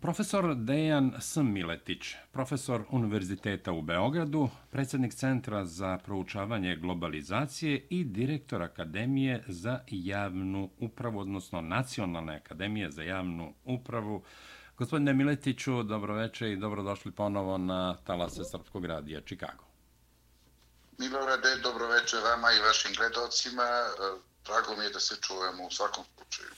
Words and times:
Profesor 0.00 0.54
Dejan 0.54 1.12
S. 1.20 1.36
Miletić, 1.36 2.14
profesor 2.32 2.84
Univerziteta 2.90 3.72
u 3.72 3.82
Beogradu, 3.82 4.48
predsjednik 4.70 5.14
Centra 5.14 5.64
za 5.64 5.98
proučavanje 6.04 6.76
globalizacije 6.76 7.86
i 7.90 8.04
direktor 8.04 8.62
Akademije 8.62 9.44
za 9.48 9.80
javnu 9.90 10.70
upravu, 10.78 11.18
odnosno 11.20 11.60
Nacionalne 11.60 12.36
akademije 12.36 12.90
za 12.90 13.02
javnu 13.02 13.54
upravu. 13.64 14.22
Gospodine 14.78 15.14
Miletiću, 15.14 15.82
dobroveče 15.82 16.52
i 16.52 16.56
dobrodošli 16.56 17.12
ponovo 17.12 17.58
na 17.58 17.96
talase 18.04 18.44
Srpskog 18.44 18.84
radija 18.84 19.20
Čikago. 19.20 19.64
Milorade, 20.98 21.56
dobroveče 21.62 22.16
vama 22.16 22.52
i 22.52 22.60
vašim 22.66 22.92
gledalcima. 22.96 23.62
Drago 24.44 24.76
mi 24.78 24.84
je 24.84 24.90
da 24.90 25.00
se 25.00 25.16
čujemo 25.20 25.66
u 25.66 25.70
svakom 25.70 26.04
slučaju 26.16 26.50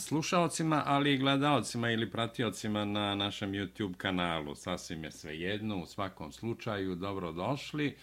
slušalcima, 0.00 0.82
ali 0.86 1.14
i 1.14 1.18
gledalcima 1.18 1.90
ili 1.90 2.10
pratiocima 2.10 2.84
na 2.84 3.14
našem 3.14 3.52
YouTube 3.52 3.94
kanalu. 3.94 4.54
Sasvim 4.54 5.04
je 5.04 5.12
sve 5.12 5.40
jedno, 5.40 5.76
u 5.76 5.86
svakom 5.86 6.32
slučaju, 6.32 6.94
dobro 6.94 7.32
došli. 7.32 7.96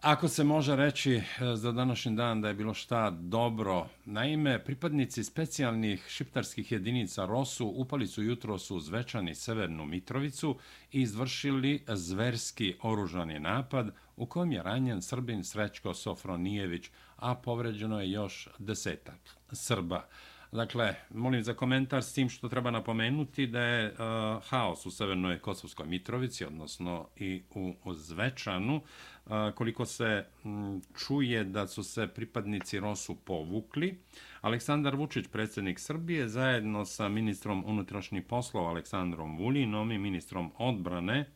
Ako 0.00 0.28
se 0.28 0.44
može 0.44 0.76
reći 0.76 1.12
e, 1.12 1.22
za 1.54 1.72
današnji 1.72 2.16
dan 2.16 2.40
da 2.40 2.48
je 2.48 2.54
bilo 2.54 2.74
šta 2.74 3.10
dobro, 3.10 3.88
naime, 4.04 4.64
pripadnici 4.64 5.24
specijalnih 5.24 6.06
šiptarskih 6.08 6.72
jedinica 6.72 7.26
ROSU 7.26 7.66
upali 7.66 8.06
su 8.06 8.22
jutro 8.22 8.58
su 8.58 8.80
zvečani 8.80 9.34
Severnu 9.34 9.84
Mitrovicu 9.84 10.58
i 10.92 11.00
izvršili 11.00 11.82
zverski 11.88 12.74
oružani 12.82 13.40
napad 13.40 13.90
u 14.16 14.26
kojem 14.26 14.52
je 14.52 14.62
ranjen 14.62 15.02
Srbin 15.02 15.44
Srećko 15.44 15.94
Sofronijević, 15.94 16.90
a 17.16 17.34
povređeno 17.34 18.00
je 18.00 18.10
još 18.10 18.48
desetak 18.58 19.36
Srba. 19.52 20.06
Dakle, 20.56 20.94
molim 21.14 21.42
za 21.42 21.54
komentar 21.54 22.02
s 22.02 22.12
tim 22.12 22.28
što 22.28 22.48
treba 22.48 22.70
napomenuti 22.70 23.46
da 23.46 23.60
je 23.60 23.90
uh, 23.90 23.96
haos 24.48 24.86
u 24.86 24.90
Severnoj 24.90 25.38
Kosovskoj 25.38 25.86
Mitrovici, 25.86 26.44
odnosno 26.44 27.08
i 27.16 27.42
u, 27.54 27.74
u 27.84 27.94
Zvečanu, 27.94 28.76
uh, 28.76 29.32
koliko 29.54 29.84
se 29.84 30.24
m, 30.44 30.80
čuje 31.06 31.44
da 31.44 31.66
su 31.66 31.82
se 31.82 32.06
pripadnici 32.06 32.80
Rosu 32.80 33.14
povukli. 33.14 33.98
Aleksandar 34.40 34.96
Vučić, 34.96 35.26
predsjednik 35.32 35.78
Srbije, 35.78 36.28
zajedno 36.28 36.84
sa 36.84 37.08
ministrom 37.08 37.64
unutrašnjih 37.66 38.24
poslova 38.24 38.70
Aleksandrom 38.70 39.38
Vulinom 39.38 39.92
i 39.92 39.98
ministrom 39.98 40.52
odbrane 40.58 41.26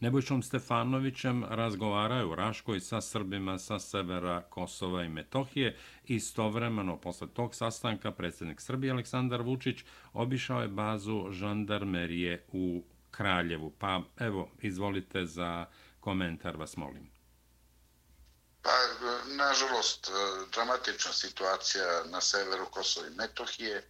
Nebojšom 0.00 0.42
Stefanovićem 0.42 1.44
razgovaraju 1.44 2.30
u 2.30 2.34
Raškoj 2.34 2.80
sa 2.80 3.00
Srbima 3.00 3.58
sa 3.58 3.78
severa 3.78 4.42
Kosova 4.42 5.02
i 5.02 5.08
Metohije. 5.08 5.76
Istovremeno, 6.04 7.00
posle 7.00 7.28
tog 7.34 7.54
sastanka, 7.54 8.10
predsjednik 8.10 8.60
Srbije 8.60 8.90
Aleksandar 8.90 9.42
Vučić 9.42 9.84
obišao 10.12 10.62
je 10.62 10.68
bazu 10.68 11.26
žandarmerije 11.30 12.46
u 12.52 12.84
Kraljevu. 13.10 13.72
Pa 13.78 14.00
evo, 14.18 14.50
izvolite 14.60 15.26
za 15.26 15.66
komentar, 16.00 16.56
vas 16.56 16.76
molim. 16.76 17.10
Pa, 18.62 18.70
nažalost, 19.26 20.08
e, 20.08 20.12
dramatična 20.54 21.12
situacija 21.12 22.04
na 22.04 22.20
severu 22.20 22.66
Kosova 22.70 23.06
i 23.06 23.10
Metohije. 23.10 23.76
E, 23.76 23.84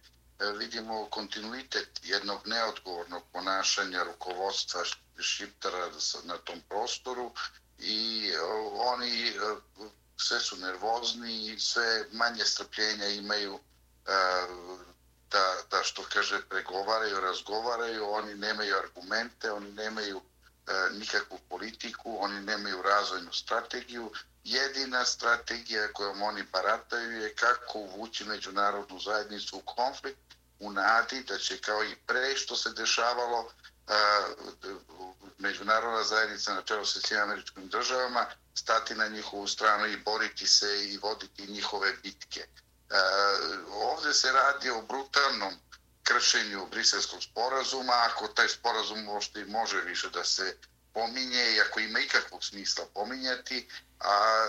vidimo 0.59 1.05
kontinuitet 1.05 2.01
jednog 2.03 2.39
neodgovornog 2.45 3.23
ponašanja 3.33 4.03
rukovodstva 4.03 4.81
šiptara 5.19 5.89
na 6.23 6.37
tom 6.37 6.61
prostoru 6.69 7.31
i 7.79 8.31
e, 8.33 8.39
oni 8.73 9.27
e, 9.27 9.33
sve 10.17 10.39
su 10.39 10.57
nervozni 10.57 11.45
i 11.45 11.59
sve 11.59 12.05
manje 12.11 12.45
strpljenja 12.45 13.07
imaju 13.07 13.59
e, 14.05 14.11
da, 15.31 15.55
da 15.71 15.83
što 15.83 16.03
kaže 16.13 16.41
pregovaraju, 16.49 17.19
razgovaraju, 17.19 18.09
oni 18.09 18.35
nemaju 18.35 18.75
argumente, 18.77 19.51
oni 19.51 19.71
nemaju 19.71 20.21
nikakvu 20.91 21.39
politiku, 21.49 22.17
oni 22.19 22.41
nemaju 22.41 22.81
razvojnu 22.81 23.33
strategiju. 23.33 24.11
Jedina 24.43 25.05
strategija 25.05 25.93
kojom 25.93 26.21
oni 26.21 26.43
barataju 26.43 27.21
je 27.21 27.35
kako 27.35 27.79
uvući 27.79 28.25
međunarodnu 28.25 28.99
zajednicu 28.99 29.57
u 29.57 29.61
konflikt 29.61 30.19
u 30.59 30.71
nadi 30.71 31.23
da 31.23 31.37
će 31.37 31.57
kao 31.57 31.83
i 31.83 31.95
pre 31.95 32.37
što 32.37 32.55
se 32.55 32.69
dešavalo 32.69 33.51
a, 33.87 34.27
međunarodna 35.37 36.03
zajednica 36.03 36.53
na 36.53 36.61
čelu 36.61 36.85
sa 36.85 36.99
svim 36.99 37.19
američkim 37.19 37.67
državama 37.67 38.25
stati 38.55 38.95
na 38.95 39.07
njihovu 39.07 39.47
stranu 39.47 39.85
i 39.85 39.97
boriti 39.97 40.47
se 40.47 40.83
i 40.83 40.97
voditi 40.97 41.47
njihove 41.47 41.93
bitke. 42.03 42.45
A, 42.91 42.97
ovdje 43.71 44.13
se 44.13 44.31
radi 44.31 44.69
o 44.69 44.81
brutalnom 44.81 45.53
kršenju 46.03 46.67
briselskog 46.71 47.23
sporazuma, 47.23 47.93
ako 47.93 48.27
taj 48.27 48.49
sporazum 48.49 49.03
možda 49.03 49.45
može 49.45 49.81
više 49.81 50.09
da 50.09 50.23
se 50.23 50.57
pominje 50.93 51.55
i 51.55 51.61
ako 51.61 51.79
ima 51.79 51.99
ikakvog 51.99 52.43
smisla 52.43 52.85
pominjati, 52.93 53.67
a 53.99 54.45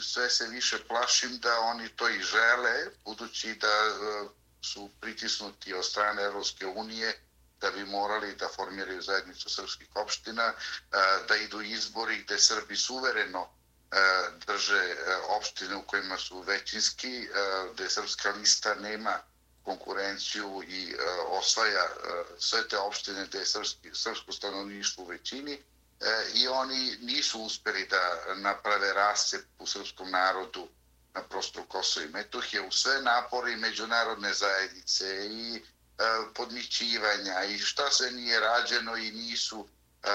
sve 0.00 0.30
se 0.30 0.46
više 0.46 0.84
plašim 0.88 1.38
da 1.38 1.60
oni 1.60 1.88
to 1.88 2.08
i 2.08 2.22
žele, 2.22 2.74
budući 3.04 3.54
da 3.54 3.74
su 4.62 4.90
pritisnuti 5.00 5.74
od 5.74 5.84
strane 5.86 6.22
Evropske 6.22 6.66
unije 6.66 7.20
da 7.62 7.70
bi 7.70 7.84
morali 7.84 8.34
da 8.36 8.48
formiraju 8.48 9.02
zajednicu 9.02 9.50
srpskih 9.50 9.88
opština, 9.94 10.42
e, 10.42 10.54
da 11.28 11.36
idu 11.36 11.62
izbori 11.62 12.22
gde 12.22 12.38
Srbi 12.38 12.76
suvereno 12.76 13.42
e, 13.42 13.96
drže 14.46 14.82
e, 14.84 15.16
opštine 15.28 15.76
u 15.76 15.82
kojima 15.82 16.18
su 16.18 16.40
većinski, 16.40 17.28
gde 17.72 17.90
srpska 17.90 18.30
lista 18.30 18.74
nema 18.74 19.18
konkurenciju 19.64 20.62
i 20.68 20.94
osvaja 21.28 21.86
sve 22.38 22.68
te 22.68 22.78
opštine 22.78 23.26
gde 23.26 23.38
je 23.38 23.46
srpski, 23.46 23.90
srpsko 23.94 24.32
stanovništvo 24.32 25.04
u 25.04 25.06
većini 25.06 25.62
i 26.34 26.48
oni 26.48 26.96
nisu 27.00 27.40
uspeli 27.40 27.86
da 27.86 28.34
naprave 28.36 28.92
rasep 28.92 29.44
u 29.58 29.66
srpskom 29.66 30.10
narodu 30.10 30.68
na 31.14 31.22
prostoru 31.22 31.66
Kosova 31.66 32.06
i 32.06 32.08
Metohije 32.08 32.60
u 32.62 32.72
sve 32.72 33.02
napore 33.02 33.56
međunarodne 33.56 34.34
zajednice 34.34 35.26
i 35.30 35.62
E, 36.02 36.34
podmićivanja 36.34 37.44
i 37.44 37.58
šta 37.58 37.90
se 37.90 38.10
nije 38.10 38.40
rađeno 38.40 38.96
i 38.96 39.10
nisu 39.10 39.68
e, 40.02 40.08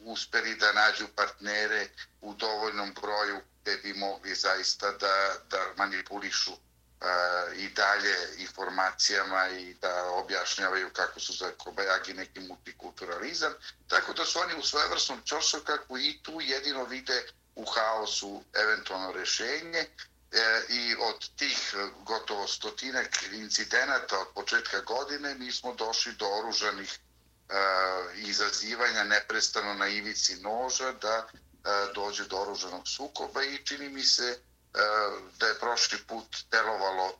uspeli 0.00 0.54
da 0.54 0.72
nađu 0.72 1.06
partnere 1.16 1.88
u 2.20 2.34
dovoljnom 2.34 2.94
broju 2.94 3.40
gde 3.62 3.76
bi 3.76 3.94
mogli 3.94 4.34
zaista 4.34 4.90
da, 4.92 5.34
da 5.50 5.58
manipulišu 5.76 6.52
e, 6.52 6.56
i 7.56 7.68
dalje 7.68 8.16
informacijama 8.38 9.48
i 9.48 9.74
da 9.74 10.10
objašnjavaju 10.10 10.90
kako 10.92 11.20
su 11.20 11.32
za 11.32 11.50
kobajagi 11.58 12.14
neki 12.14 12.40
multikulturalizam. 12.40 13.52
Tako 13.88 14.12
da 14.12 14.24
su 14.24 14.38
oni 14.38 14.54
u 14.54 14.62
svojevrsnom 14.62 15.22
čošakaku 15.24 15.98
i 15.98 16.20
tu 16.22 16.40
jedino 16.40 16.84
vide 16.84 17.22
u 17.54 17.64
haosu 17.64 18.42
eventualno 18.54 19.12
rešenje 19.12 19.86
E, 20.32 20.62
i 20.68 20.96
od 21.00 21.28
tih 21.36 21.74
e, 21.74 21.90
gotovo 22.04 22.46
stotinak 22.46 23.22
incidenata 23.32 24.18
od 24.20 24.28
početka 24.34 24.80
godine 24.80 25.34
mi 25.34 25.52
smo 25.52 25.74
došli 25.74 26.12
do 26.12 26.26
oružanih 26.28 26.98
e, 27.48 27.54
izazivanja 28.16 29.04
neprestano 29.04 29.74
na 29.74 29.88
ivici 29.88 30.36
noža 30.36 30.92
da 30.92 31.28
dođe 31.94 32.24
do 32.24 32.36
oružanog 32.36 32.88
sukoba 32.88 33.44
i 33.44 33.64
čini 33.66 33.88
mi 33.88 34.02
se 34.02 34.38
da 35.38 35.46
je 35.46 35.58
prošli 35.58 35.98
put 35.98 36.36
delovalo 36.50 37.18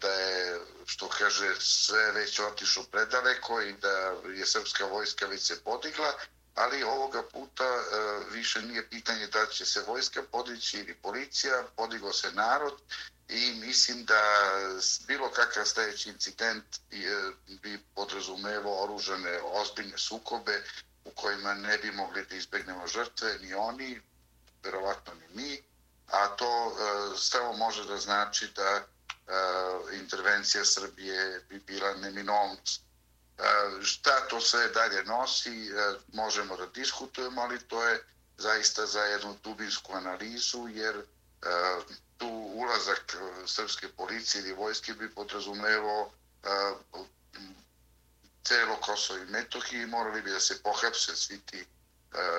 da 0.00 0.12
je, 0.12 0.60
što 0.86 1.08
kaže, 1.08 1.54
sve 1.60 2.12
već 2.12 2.40
otišlo 2.40 2.82
predaleko 2.82 3.60
i 3.60 3.72
da 3.72 4.14
je 4.36 4.46
srpska 4.46 4.84
vojska 4.84 5.26
već 5.26 5.46
se 5.46 5.64
podigla, 5.64 6.14
ali 6.60 6.82
ovoga 6.82 7.22
puta 7.22 7.64
e, 7.64 7.80
više 8.30 8.62
nije 8.62 8.88
pitanje 8.88 9.26
da 9.26 9.46
će 9.46 9.66
se 9.66 9.80
vojska 9.86 10.22
podići 10.32 10.78
ili 10.78 10.94
policija, 10.94 11.64
podigo 11.76 12.12
se 12.12 12.32
narod 12.32 12.74
i 13.28 13.52
mislim 13.54 14.04
da 14.04 14.22
bilo 15.06 15.30
kakav 15.30 15.64
sljedeći 15.64 16.08
incident 16.08 16.64
e, 16.90 16.96
bi 17.62 17.80
podrazumevao 17.94 18.82
oružane 18.84 19.40
ozbiljne 19.42 19.98
sukobe 19.98 20.62
u 21.04 21.10
kojima 21.10 21.54
ne 21.54 21.78
bi 21.78 21.90
mogli 21.90 22.26
da 22.26 22.34
izbegnemo 22.34 22.86
žrtve, 22.86 23.38
ni 23.38 23.54
oni, 23.54 24.00
verovatno 24.62 25.14
ni 25.14 25.28
mi, 25.34 25.62
a 26.06 26.36
to 26.36 26.72
e, 26.72 27.18
samo 27.18 27.52
može 27.52 27.84
da 27.84 27.96
znači 27.96 28.52
da 28.56 28.70
e, 28.70 28.82
intervencija 29.96 30.64
Srbije 30.64 31.40
bi 31.48 31.58
bila 31.58 31.94
neminovnost. 31.94 32.89
E, 33.40 33.82
šta 33.84 34.28
to 34.28 34.40
sve 34.40 34.68
dalje 34.68 35.04
nosi, 35.04 35.68
e, 35.68 35.94
možemo 36.12 36.56
da 36.56 36.66
diskutujemo, 36.66 37.42
ali 37.42 37.58
to 37.68 37.82
je 37.88 38.04
zaista 38.38 38.86
za 38.86 39.00
jednu 39.00 39.36
dubinsku 39.42 39.92
analizu, 39.92 40.68
jer 40.68 40.96
e, 40.96 41.04
tu 42.18 42.28
ulazak 42.54 43.14
e, 43.14 43.46
srpske 43.46 43.88
policije 43.88 44.42
ili 44.42 44.52
vojske 44.52 44.94
bi 44.94 45.14
podrazumevao 45.14 46.10
celo 48.44 48.76
Kosovo 48.76 49.18
i 49.18 49.24
Metohiji, 49.24 49.86
morali 49.86 50.22
bi 50.22 50.30
da 50.30 50.40
se 50.40 50.62
pohapse 50.62 51.16
svi 51.16 51.40
ti 51.40 51.66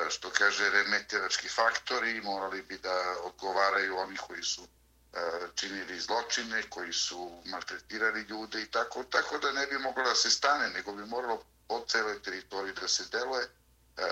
što 0.09 0.29
kaže 0.29 0.69
remetevački 0.69 1.49
faktori, 1.49 2.21
morali 2.21 2.61
bi 2.61 2.77
da 2.77 3.15
odgovaraju 3.23 3.97
oni 3.97 4.17
koji 4.17 4.43
su 4.43 4.67
E, 5.13 5.47
činili 5.55 5.99
zločine, 5.99 6.63
koji 6.69 6.93
su 6.93 7.41
maltretirali 7.45 8.21
ljude 8.21 8.61
i 8.61 8.71
tako, 8.71 9.03
tako 9.03 9.37
da 9.37 9.51
ne 9.51 9.67
bi 9.67 9.77
moglo 9.77 10.03
da 10.03 10.15
se 10.15 10.29
stane, 10.29 10.69
nego 10.69 10.93
bi 10.93 11.05
moralo 11.05 11.43
po 11.67 11.85
celoj 11.87 12.21
teritoriji 12.21 12.73
da 12.73 12.87
se 12.87 13.03
deluje, 13.11 13.43
e, 13.43 13.49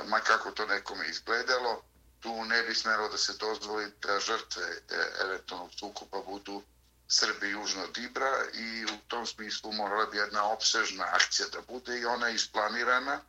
ma 0.08 0.20
kako 0.20 0.52
to 0.52 0.66
nekome 0.66 1.08
izgledalo, 1.08 1.84
tu 2.20 2.46
ne 2.46 2.64
bi 2.64 2.76
smelo 2.76 3.10
da 3.10 3.18
se 3.18 3.34
dozvoli 3.34 3.92
da 4.02 4.20
žrtve 4.20 4.64
e, 4.64 4.96
eventualnog 5.22 5.72
sukopa 5.80 6.22
budu 6.22 6.64
Srbi 7.08 7.50
južno 7.50 7.88
Dibra 7.88 8.46
i 8.54 8.86
u 8.86 8.98
tom 9.08 9.26
smislu 9.26 9.72
morala 9.72 10.06
bi 10.06 10.18
jedna 10.18 10.52
opsežna 10.52 11.06
akcija 11.14 11.48
da 11.50 11.62
bude 11.62 12.00
i 12.00 12.06
ona 12.06 12.28
je 12.28 12.36
isplanirana. 12.36 13.22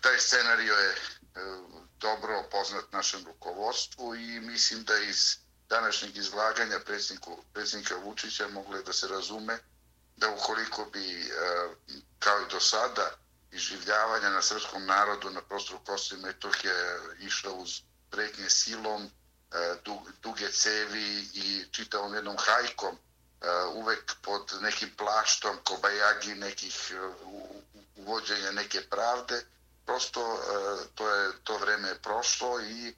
taj 0.00 0.18
scenario 0.18 0.74
je 0.74 0.94
dobro 2.00 2.42
poznat 2.50 2.92
našem 2.92 3.24
rukovodstvu 3.24 4.14
i 4.14 4.40
mislim 4.40 4.84
da 4.84 4.98
iz 4.98 5.41
današnjeg 5.72 6.16
izlaganja 6.16 6.78
predsjednika 7.52 7.94
Vučića 8.04 8.48
mogle 8.48 8.82
da 8.82 8.92
se 8.92 9.08
razume 9.08 9.58
da 10.16 10.30
ukoliko 10.30 10.84
bi, 10.92 11.06
e, 11.20 11.30
kao 12.18 12.40
i 12.40 12.50
do 12.50 12.60
sada, 12.60 13.10
iživljavanja 13.52 14.30
na 14.30 14.42
srpskom 14.42 14.86
narodu 14.86 15.30
na 15.30 15.42
prostoru 15.42 15.80
Kosova 15.86 16.20
i 16.20 16.24
Metohije 16.24 16.98
išla 17.20 17.52
uz 17.52 17.80
pretnje 18.10 18.50
silom, 18.50 19.02
e, 19.02 19.10
duge 20.22 20.52
cevi 20.52 21.28
i 21.34 21.64
čitavom 21.70 22.14
jednom 22.14 22.36
hajkom, 22.36 22.94
e, 22.94 22.98
uvek 23.74 24.14
pod 24.22 24.52
nekim 24.60 24.90
plaštom 24.96 25.56
kobajagi 25.64 26.34
nekih 26.34 26.92
uvođenja 27.96 28.50
neke 28.50 28.80
pravde, 28.90 29.44
prosto 29.86 30.22
to 30.94 31.08
je 31.14 31.32
to 31.44 31.58
vreme 31.58 31.88
je 31.88 32.02
prošlo 32.02 32.60
i 32.60 32.94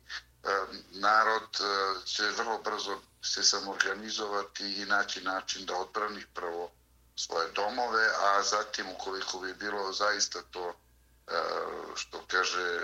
narod 0.90 1.42
e, 1.60 2.06
će 2.06 2.22
vrlo 2.22 2.58
brzo 2.58 3.00
se 3.22 3.42
samorganizovati 3.42 4.82
i 4.82 4.84
naći 4.84 5.20
način 5.22 5.66
da 5.66 5.76
odbrani 5.76 6.24
prvo 6.34 6.70
svoje 7.16 7.52
domove, 7.52 8.06
a 8.20 8.42
zatim 8.42 8.86
ukoliko 8.90 9.38
bi 9.38 9.54
bilo 9.54 9.92
zaista 9.92 10.42
to 10.50 10.68
e, 10.68 10.74
što 11.96 12.24
kaže 12.28 12.62
e, 12.62 12.80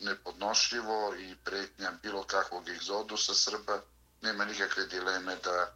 nepodnošljivo 0.00 1.14
i 1.14 1.36
pretnja 1.44 1.92
bilo 2.02 2.24
kakvog 2.24 2.68
egzodusa 2.68 3.34
Srba, 3.34 3.80
nema 4.22 4.44
nikakve 4.44 4.86
dileme 4.86 5.36
da 5.44 5.72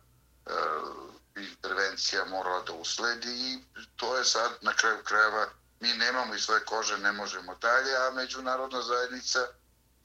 intervencija 1.36 2.24
morala 2.24 2.62
da 2.62 2.72
usledi 2.72 3.52
i 3.52 3.58
to 3.96 4.16
je 4.16 4.24
sad 4.24 4.50
na 4.60 4.72
kraju 4.72 4.98
krajeva 5.04 5.46
mi 5.80 5.92
nemamo 5.92 6.34
i 6.34 6.40
svoje 6.40 6.64
kože, 6.64 6.98
ne 6.98 7.12
možemo 7.12 7.54
dalje, 7.54 7.96
a 7.96 8.10
međunarodna 8.10 8.82
zajednica 8.82 9.38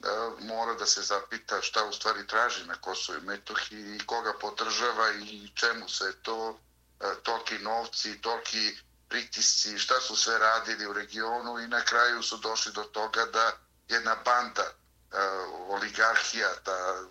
E, 0.03 0.44
mora 0.44 0.73
da 0.73 0.85
se 0.85 1.01
zapita 1.01 1.61
šta 1.61 1.83
u 1.85 1.94
stvari 1.94 2.27
traži 2.27 2.65
na 2.65 2.75
Kosovo 2.75 3.17
i 3.17 3.21
Metohiji 3.21 3.95
i 3.95 4.05
koga 4.05 4.33
podržava 4.33 5.11
i 5.11 5.51
čemu 5.55 5.89
se 5.89 6.13
to 6.21 6.59
e, 7.00 7.05
toliki 7.23 7.59
novci, 7.59 8.21
toliki 8.21 8.77
pritisci, 9.09 9.79
šta 9.79 10.01
su 10.01 10.15
sve 10.15 10.38
radili 10.38 10.88
u 10.88 10.94
regionu 10.94 11.59
i 11.59 11.67
na 11.67 11.85
kraju 11.85 12.23
su 12.23 12.38
došli 12.38 12.71
do 12.71 12.83
toga 12.83 13.25
da 13.25 13.51
jedna 13.88 14.15
banda 14.25 14.63
e, 14.63 14.73
oligarhija, 15.69 16.50
ta 16.63 17.03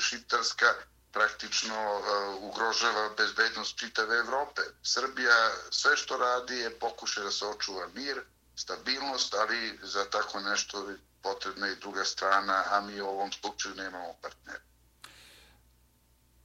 šiptarska 0.00 0.74
praktično 1.12 2.02
ugrožava 2.40 3.08
bezbednost 3.16 3.78
čitave 3.78 4.18
Evrope. 4.18 4.62
Srbija 4.82 5.50
sve 5.70 5.96
što 5.96 6.16
radi 6.16 6.56
je 6.56 6.78
pokušaj 6.78 7.24
da 7.24 7.30
se 7.30 7.46
očuva 7.46 7.88
mir, 7.94 8.24
stabilnost, 8.56 9.34
ali 9.34 9.78
za 9.82 10.04
tako 10.04 10.40
nešto 10.40 10.88
potrebna 11.22 11.68
i 11.68 11.80
druga 11.80 12.04
strana, 12.04 12.64
a 12.70 12.80
mi 12.80 13.00
u 13.00 13.06
ovom 13.06 13.32
slučaju 13.32 13.74
nemamo 13.74 14.12
partnera. 14.22 14.64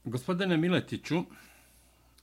Gospodine 0.03 0.57
Miletiću, 0.57 1.23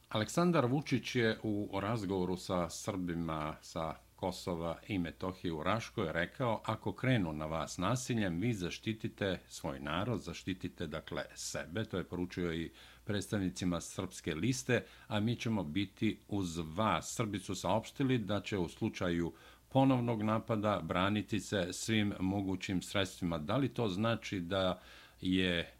Aleksandar 0.08 0.66
Vučić 0.66 1.14
je 1.14 1.38
u 1.42 1.80
razgovoru 1.80 2.36
sa 2.36 2.70
Srbima 2.70 3.56
sa 3.62 3.94
Kosova 4.16 4.78
i 4.88 4.98
Metohije 4.98 5.52
u 5.52 5.62
Raškoj 5.62 6.12
rekao 6.12 6.60
ako 6.64 6.92
krenu 6.92 7.32
na 7.32 7.46
vas 7.46 7.78
nasiljem, 7.78 8.40
vi 8.40 8.54
zaštitite 8.54 9.40
svoj 9.48 9.80
narod, 9.80 10.22
zaštitite 10.22 10.86
dakle 10.86 11.24
sebe, 11.34 11.84
to 11.84 11.98
je 11.98 12.04
poručio 12.04 12.54
i 12.54 12.70
predstavnicima 13.04 13.80
srpske 13.80 14.34
liste, 14.34 14.84
a 15.06 15.20
mi 15.20 15.36
ćemo 15.36 15.64
biti 15.64 16.18
uz 16.28 16.58
vas. 16.58 17.14
Srbi 17.14 17.38
su 17.38 17.54
saopštili 17.54 18.18
da 18.18 18.40
će 18.40 18.58
u 18.58 18.68
slučaju 18.68 19.32
ponovnog 19.74 20.22
napada 20.22 20.80
braniti 20.82 21.40
se 21.40 21.68
svim 21.72 22.14
mogućim 22.20 22.82
sredstvima. 22.82 23.38
Da 23.38 23.56
li 23.56 23.74
to 23.74 23.88
znači 23.88 24.40
da 24.40 24.82
je 25.20 25.74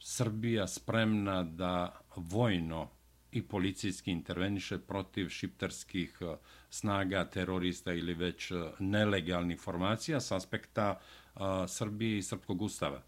Srbija 0.00 0.66
spremna 0.66 1.42
da 1.42 2.00
vojno 2.16 2.90
i 3.32 3.48
policijski 3.48 4.10
interveniše 4.10 4.78
protiv 4.78 5.28
šiptarskih 5.28 6.18
eh, 6.20 6.36
snaga, 6.70 7.30
terorista 7.30 7.92
ili 7.92 8.14
već 8.14 8.50
eh, 8.50 8.54
nelegalnih 8.78 9.60
formacija 9.60 10.20
s 10.20 10.32
aspekta 10.32 11.00
eh, 11.00 11.40
Srbije 11.68 12.18
i 12.18 12.22
Srpskog 12.22 12.62
ustava? 12.62 13.02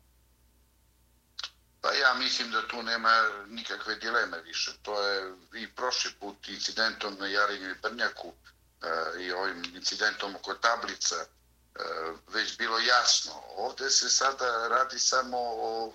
Pa 1.80 1.88
ja 1.88 2.14
mislim 2.18 2.50
da 2.50 2.68
tu 2.68 2.82
nema 2.82 3.10
nikakve 3.48 3.96
dileme 3.96 4.42
više. 4.46 4.70
To 4.82 5.02
je 5.02 5.34
i 5.62 5.68
prošli 5.76 6.10
put 6.20 6.48
incidentom 6.48 7.14
na 7.20 7.26
Jarinju 7.26 7.70
i 7.70 7.80
Brnjaku 7.82 8.32
i 9.18 9.32
ovim 9.32 9.64
incidentom 9.74 10.36
oko 10.36 10.54
tablica 10.54 11.16
e, 11.16 11.26
već 12.28 12.58
bilo 12.58 12.78
jasno. 12.78 13.42
Ovde 13.56 13.90
se 13.90 14.10
sada 14.10 14.68
radi 14.68 14.98
samo 14.98 15.38
o 15.40 15.92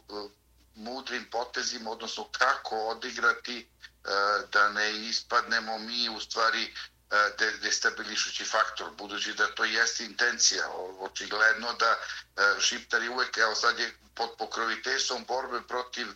mudrim 0.75 1.29
potezima, 1.31 1.91
odnosno 1.91 2.27
kako 2.31 2.87
odigrati 2.87 3.59
e, 3.59 3.67
da 4.51 4.69
ne 4.69 4.91
ispadnemo 4.91 5.77
mi 5.77 6.09
u 6.09 6.19
stvari 6.19 6.63
e, 6.63 7.49
destabilišući 7.61 8.45
faktor, 8.45 8.91
budući 8.91 9.33
da 9.33 9.55
to 9.55 9.63
jeste 9.65 10.05
intencija. 10.05 10.69
Očigledno 10.99 11.73
da 11.73 11.97
šiptari 12.59 13.09
uvek, 13.09 13.37
evo 13.37 13.55
sad 13.55 13.79
je 13.79 13.97
pod 14.15 14.29
pokrovitesom 14.37 15.25
borbe 15.27 15.61
protiv 15.67 16.07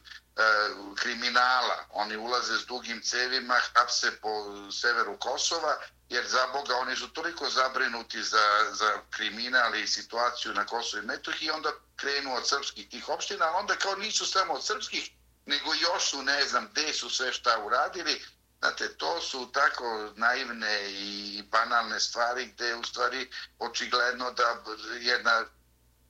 kriminala. 0.95 1.85
Oni 1.89 2.17
ulaze 2.17 2.57
s 2.57 2.65
dugim 2.65 3.01
cevima, 3.01 3.59
hapse 3.73 4.11
po 4.21 4.29
severu 4.71 5.17
Kosova, 5.17 5.77
jer 6.09 6.27
za 6.27 6.47
Boga 6.53 6.75
oni 6.75 6.95
su 6.95 7.07
toliko 7.07 7.49
zabrinuti 7.49 8.23
za, 8.23 8.71
za 8.71 9.01
kriminal 9.09 9.75
i 9.75 9.87
situaciju 9.87 10.53
na 10.53 10.65
Kosovo 10.65 11.03
i 11.03 11.05
Metohiji 11.05 11.49
onda 11.49 11.71
krenu 11.95 12.35
od 12.35 12.47
srpskih 12.47 12.89
tih 12.89 13.09
opština, 13.09 13.45
ali 13.45 13.55
onda 13.59 13.75
kao 13.75 13.95
nisu 13.95 14.25
samo 14.25 14.53
od 14.53 14.65
srpskih, 14.65 15.11
nego 15.45 15.73
još 15.73 16.09
su, 16.09 16.23
ne 16.23 16.45
znam, 16.45 16.67
gde 16.71 16.93
su 16.93 17.09
sve 17.09 17.33
šta 17.33 17.59
uradili. 17.65 18.21
Znate, 18.59 18.97
to 18.97 19.21
su 19.21 19.51
tako 19.53 20.11
naivne 20.15 20.91
i 20.91 21.43
banalne 21.51 21.99
stvari 21.99 22.45
gde 22.45 22.75
u 22.75 22.83
stvari 22.83 23.29
očigledno 23.59 24.31
da 24.31 24.63
jedna 24.99 25.45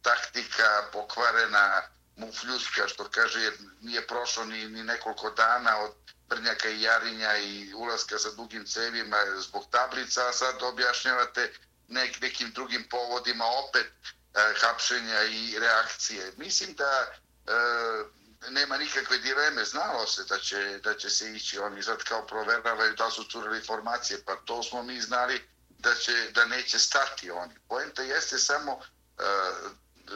taktika 0.02 0.90
pokvarena 0.92 1.82
mufljuska, 2.16 2.88
što 2.88 3.10
kaže, 3.12 3.42
jer 3.42 3.54
nije 3.82 4.08
prošlo 4.08 4.46
ni, 4.46 4.68
ni 4.68 4.84
nekoliko 4.84 5.30
dana 5.30 5.78
od 5.78 5.94
Brnjaka 6.30 6.70
i 6.70 6.82
Jarinja 6.82 7.38
i 7.38 7.74
ulaska 7.74 8.20
sa 8.20 8.32
dugim 8.32 8.66
cevima 8.66 9.18
zbog 9.38 9.66
tablica, 9.72 10.28
a 10.28 10.34
sad 10.34 10.64
objašnjavate 10.64 11.54
nek, 11.88 12.22
nekim 12.22 12.52
drugim 12.52 12.88
povodima 12.90 13.46
opet 13.46 13.86
e, 13.86 14.54
hapšenja 14.62 15.24
i 15.24 15.60
reakcije. 15.60 16.32
Mislim 16.38 16.74
da 16.74 17.06
e, 17.06 18.50
nema 18.50 18.78
nikakve 18.78 19.18
dileme, 19.18 19.66
znalo 19.66 20.08
se 20.08 20.24
da 20.24 20.40
će, 20.40 20.80
da 20.84 20.94
će 20.94 21.10
se 21.10 21.32
ići, 21.34 21.60
oni 21.60 21.84
sad 21.84 22.04
kao 22.04 22.28
proveravaju 22.28 22.96
da 22.96 23.12
su 23.12 23.26
curili 23.32 23.58
informacije, 23.58 24.24
pa 24.26 24.36
to 24.36 24.64
smo 24.64 24.84
mi 24.84 25.02
znali 25.02 25.42
da, 25.70 25.96
će, 25.96 26.32
da 26.32 26.46
neće 26.46 26.80
stati 26.80 27.32
oni. 27.32 27.54
Poenta 27.68 28.04
jeste 28.04 28.38
samo 28.38 28.82
e, 28.82 29.24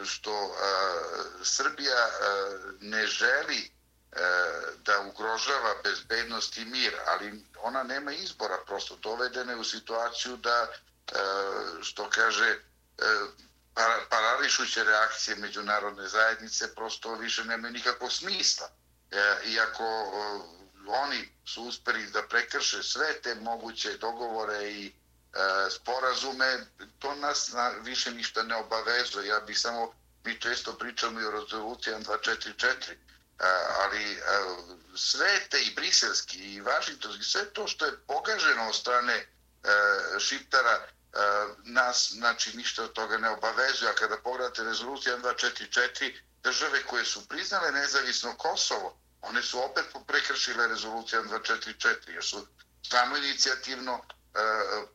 što 0.06 0.32
e, 0.32 0.56
Srbija 1.44 2.08
e, 2.08 2.12
ne 2.80 3.08
želi 3.08 3.72
E, 4.16 4.20
da 4.86 5.00
ugrožava 5.00 5.76
bezbednost 5.84 6.58
i 6.58 6.66
mir, 6.66 6.94
ali 7.06 7.44
ona 7.62 7.84
nema 7.84 8.12
izbora, 8.12 8.58
prosto 8.66 8.96
dovedene 8.96 9.56
u 9.56 9.64
situaciju 9.64 10.38
da, 10.38 10.68
e, 10.68 11.18
što 11.82 12.10
kaže, 12.10 12.56
uh, 12.98 13.30
parališuće 14.10 14.84
reakcije 14.84 15.36
međunarodne 15.36 16.08
zajednice 16.08 16.76
prosto 16.76 17.16
više 17.16 17.46
nemaju 17.46 17.74
nikakvog 17.74 18.12
smisla. 18.12 18.70
Iako 19.46 19.84
oni 20.88 21.30
su 21.46 21.64
uspeli 21.64 22.08
da 22.08 22.28
prekrše 22.28 22.84
sve 22.84 23.22
te 23.22 23.36
moguće 23.36 23.98
dogovore 23.98 24.72
i 24.72 24.94
sporazume, 25.70 26.66
to 27.00 27.16
nas 27.16 27.52
na, 27.52 27.70
više 27.70 28.12
ništa 28.12 28.44
ne 28.44 28.56
obavezuje. 28.56 29.28
Ja 29.28 29.40
bih 29.40 29.60
samo, 29.60 29.94
mi 30.24 30.40
često 30.42 30.74
pričamo 30.74 31.22
i 31.22 31.26
o 31.26 31.32
rezolucijama 31.32 32.04
244, 32.04 32.96
E, 33.44 33.46
ali 33.84 34.04
e, 34.12 34.20
sve 34.96 35.40
te 35.50 35.62
i 35.62 35.74
briselski 35.76 36.38
i 36.38 36.62
vašingtonski, 36.62 37.24
sve 37.24 37.46
to 37.54 37.68
što 37.68 37.86
je 37.86 38.00
pogaženo 38.08 38.68
od 38.68 38.76
strane 38.76 39.14
e, 39.14 39.26
šiptara, 40.20 40.88
nas 41.64 42.12
znači 42.12 42.58
ništa 42.58 42.84
od 42.84 42.94
toga 42.94 43.18
ne 43.18 43.30
obavezuje. 43.30 43.92
A 43.92 43.96
kada 43.96 44.18
pogledate 44.18 44.64
rezoluciju 44.64 45.18
1244, 45.18 46.14
države 46.44 46.84
koje 46.84 47.06
su 47.06 47.28
priznale 47.28 47.72
nezavisno 47.72 48.36
Kosovo, 48.38 48.98
one 49.22 49.42
su 49.42 49.64
opet 49.64 49.86
prekršile 50.08 50.68
rezoluciju 50.68 51.24
244, 51.24 52.10
jer 52.10 52.24
su 52.24 52.48
samo 52.90 53.18
inicijativno 53.18 54.02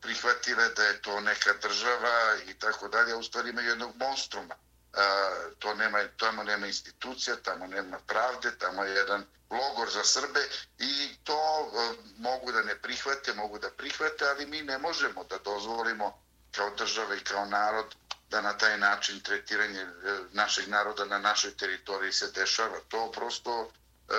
prihvatile 0.00 0.68
da 0.68 0.84
je 0.84 1.02
to 1.02 1.20
neka 1.20 1.52
država 1.62 2.36
i 2.46 2.54
tako 2.54 2.88
dalje, 2.88 3.14
u 3.14 3.22
stvari 3.22 3.50
imaju 3.50 3.68
jednog 3.68 3.96
monstruma. 3.96 4.54
E, 4.98 5.54
to 5.58 5.74
nema, 5.74 5.98
tamo 6.16 6.42
nema 6.42 6.66
institucija, 6.66 7.36
tamo 7.36 7.66
nema 7.66 7.98
pravde, 8.06 8.58
tamo 8.58 8.84
je 8.84 8.94
jedan 8.94 9.26
logor 9.50 9.90
za 9.90 10.04
Srbe 10.04 10.40
i 10.78 11.16
to 11.24 11.34
e, 11.34 11.94
mogu 12.18 12.52
da 12.52 12.62
ne 12.62 12.74
prihvate, 12.82 13.34
mogu 13.34 13.58
da 13.58 13.70
prihvate, 13.70 14.28
ali 14.28 14.46
mi 14.46 14.62
ne 14.62 14.78
možemo 14.78 15.24
da 15.24 15.38
dozvolimo 15.38 16.22
kao 16.56 16.70
država 16.70 17.14
i 17.14 17.20
kao 17.20 17.44
narod 17.44 17.94
da 18.30 18.40
na 18.40 18.58
taj 18.58 18.78
način 18.78 19.20
tretiranje 19.20 19.80
e, 19.80 19.88
našeg 20.32 20.68
naroda 20.68 21.04
na 21.04 21.18
našoj 21.18 21.56
teritoriji 21.56 22.12
se 22.12 22.30
dešava. 22.30 22.80
To 22.88 23.12
prosto 23.12 23.70
e, 24.08 24.14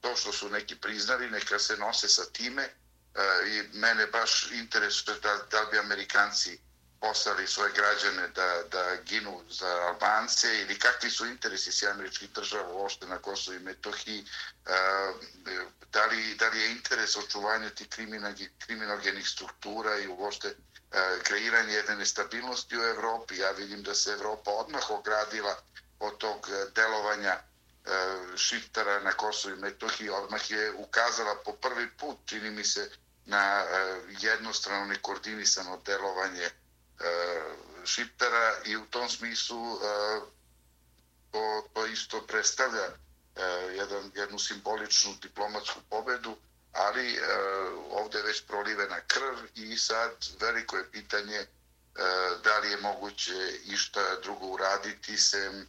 to 0.00 0.16
što 0.16 0.32
su 0.32 0.50
neki 0.50 0.76
priznali, 0.76 1.30
neka 1.30 1.58
se 1.58 1.76
nose 1.76 2.08
sa 2.08 2.24
time 2.32 2.68
i 3.46 3.62
mene 3.78 4.06
baš 4.06 4.50
interesuje 4.52 5.18
da, 5.20 5.36
da 5.50 5.64
bi 5.70 5.78
Amerikanci 5.78 6.60
poslali 7.00 7.46
svoje 7.46 7.72
građane 7.72 8.28
da, 8.28 8.62
da 8.72 8.96
ginu 8.96 9.42
za 9.50 9.66
Albance 9.66 10.60
ili 10.60 10.78
kakvi 10.78 11.10
su 11.10 11.26
interesi 11.26 11.72
si 11.72 11.86
američkih 11.86 12.30
država 12.30 12.72
uopšte 12.72 13.06
na 13.06 13.18
Kosovo 13.18 13.56
i 13.56 13.60
Metohiji, 13.60 14.24
da 15.92 16.06
li, 16.06 16.34
da 16.34 16.48
li 16.48 16.60
je 16.60 16.70
interes 16.70 17.16
očuvanja 17.16 17.70
tih 17.70 17.88
kriminogenih 18.58 19.28
struktura 19.28 19.98
i 19.98 20.08
uopšte 20.08 20.54
kreiranje 21.22 21.74
jedne 21.74 21.96
nestabilnosti 21.96 22.78
u 22.78 22.82
Evropi. 22.82 23.36
Ja 23.36 23.50
vidim 23.50 23.82
da 23.82 23.94
se 23.94 24.10
Evropa 24.10 24.50
odmah 24.50 24.90
ogradila 24.90 25.56
od 25.98 26.18
tog 26.18 26.48
delovanja 26.74 27.40
E, 27.86 28.36
šiftara 28.36 29.00
na 29.00 29.12
Kosovo 29.12 29.54
i 29.54 29.58
Metohiji 29.58 30.10
odmah 30.10 30.50
je 30.50 30.72
ukazala 30.72 31.34
po 31.44 31.52
prvi 31.52 31.90
put, 31.90 32.16
čini 32.26 32.50
mi 32.50 32.64
se, 32.64 32.90
na 33.24 33.64
jednostrano 34.20 34.86
nekoordinisano 34.86 35.80
delovanje 35.86 36.50
e, 37.00 37.60
i 38.64 38.76
u 38.76 38.86
tom 38.86 39.08
smislu 39.08 39.74
e, 39.74 40.20
to, 41.32 41.68
to 41.74 41.86
isto 41.86 42.26
predstavlja 42.26 42.84
e, 42.84 43.42
jedan, 43.76 44.10
jednu 44.14 44.38
simboličnu 44.38 45.14
diplomatsku 45.22 45.80
pobedu, 45.90 46.36
ali 46.72 47.14
e, 47.14 47.20
ovdje 47.90 48.18
je 48.18 48.24
već 48.24 48.42
prolivena 48.46 49.00
krv 49.00 49.36
i 49.54 49.78
sad 49.78 50.10
veliko 50.40 50.76
je 50.76 50.90
pitanje 50.90 51.46
da 52.44 52.58
li 52.58 52.70
je 52.70 52.76
moguće 52.76 53.58
išta 53.64 54.20
drugo 54.22 54.46
uraditi 54.46 55.16
sem 55.16 55.66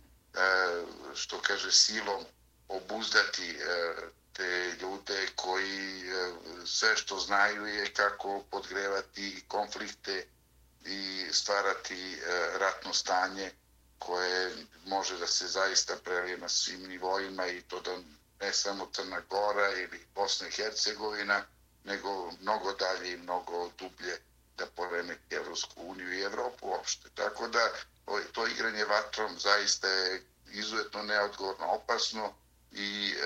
što 1.15 1.41
kaže 1.41 1.71
silom 1.71 2.25
obuzdati 2.67 3.57
te 4.33 4.75
ljude 4.81 5.27
koji 5.35 6.03
sve 6.65 6.97
što 6.97 7.19
znaju 7.19 7.65
je 7.65 7.93
kako 7.93 8.43
podgrevati 8.51 9.43
konflikte 9.47 10.25
i 10.85 11.27
stvarati 11.31 12.13
e, 12.13 12.17
ratno 12.57 12.93
stanje 12.93 13.51
koje 13.99 14.51
može 14.85 15.17
da 15.17 15.27
se 15.27 15.47
zaista 15.47 15.95
prelije 16.03 16.37
na 16.37 16.49
svim 16.49 16.81
nivoima 16.87 17.47
i 17.47 17.61
to 17.61 17.79
da 17.81 17.97
ne 18.41 18.53
samo 18.53 18.89
Crna 18.93 19.21
Gora 19.29 19.69
ili 19.69 20.05
Bosna 20.15 20.47
i 20.47 20.51
Hercegovina, 20.51 21.43
nego 21.83 22.31
mnogo 22.41 22.73
dalje 22.73 23.11
i 23.11 23.17
mnogo 23.17 23.71
dublje 23.77 24.17
da 24.57 24.65
poremeti 24.65 25.35
Evropsku 25.35 25.73
uniju 25.77 26.13
i 26.13 26.21
Evropu 26.21 26.67
uopšte. 26.67 27.09
Tako 27.15 27.47
da 27.47 27.71
to 28.31 28.47
igranje 28.47 28.85
vatrom 28.85 29.39
zaista 29.39 29.87
je 29.87 30.23
izuzetno 30.51 31.03
neodgovorno, 31.03 31.65
opasno 31.65 32.33
i 32.71 33.13
e, 33.13 33.25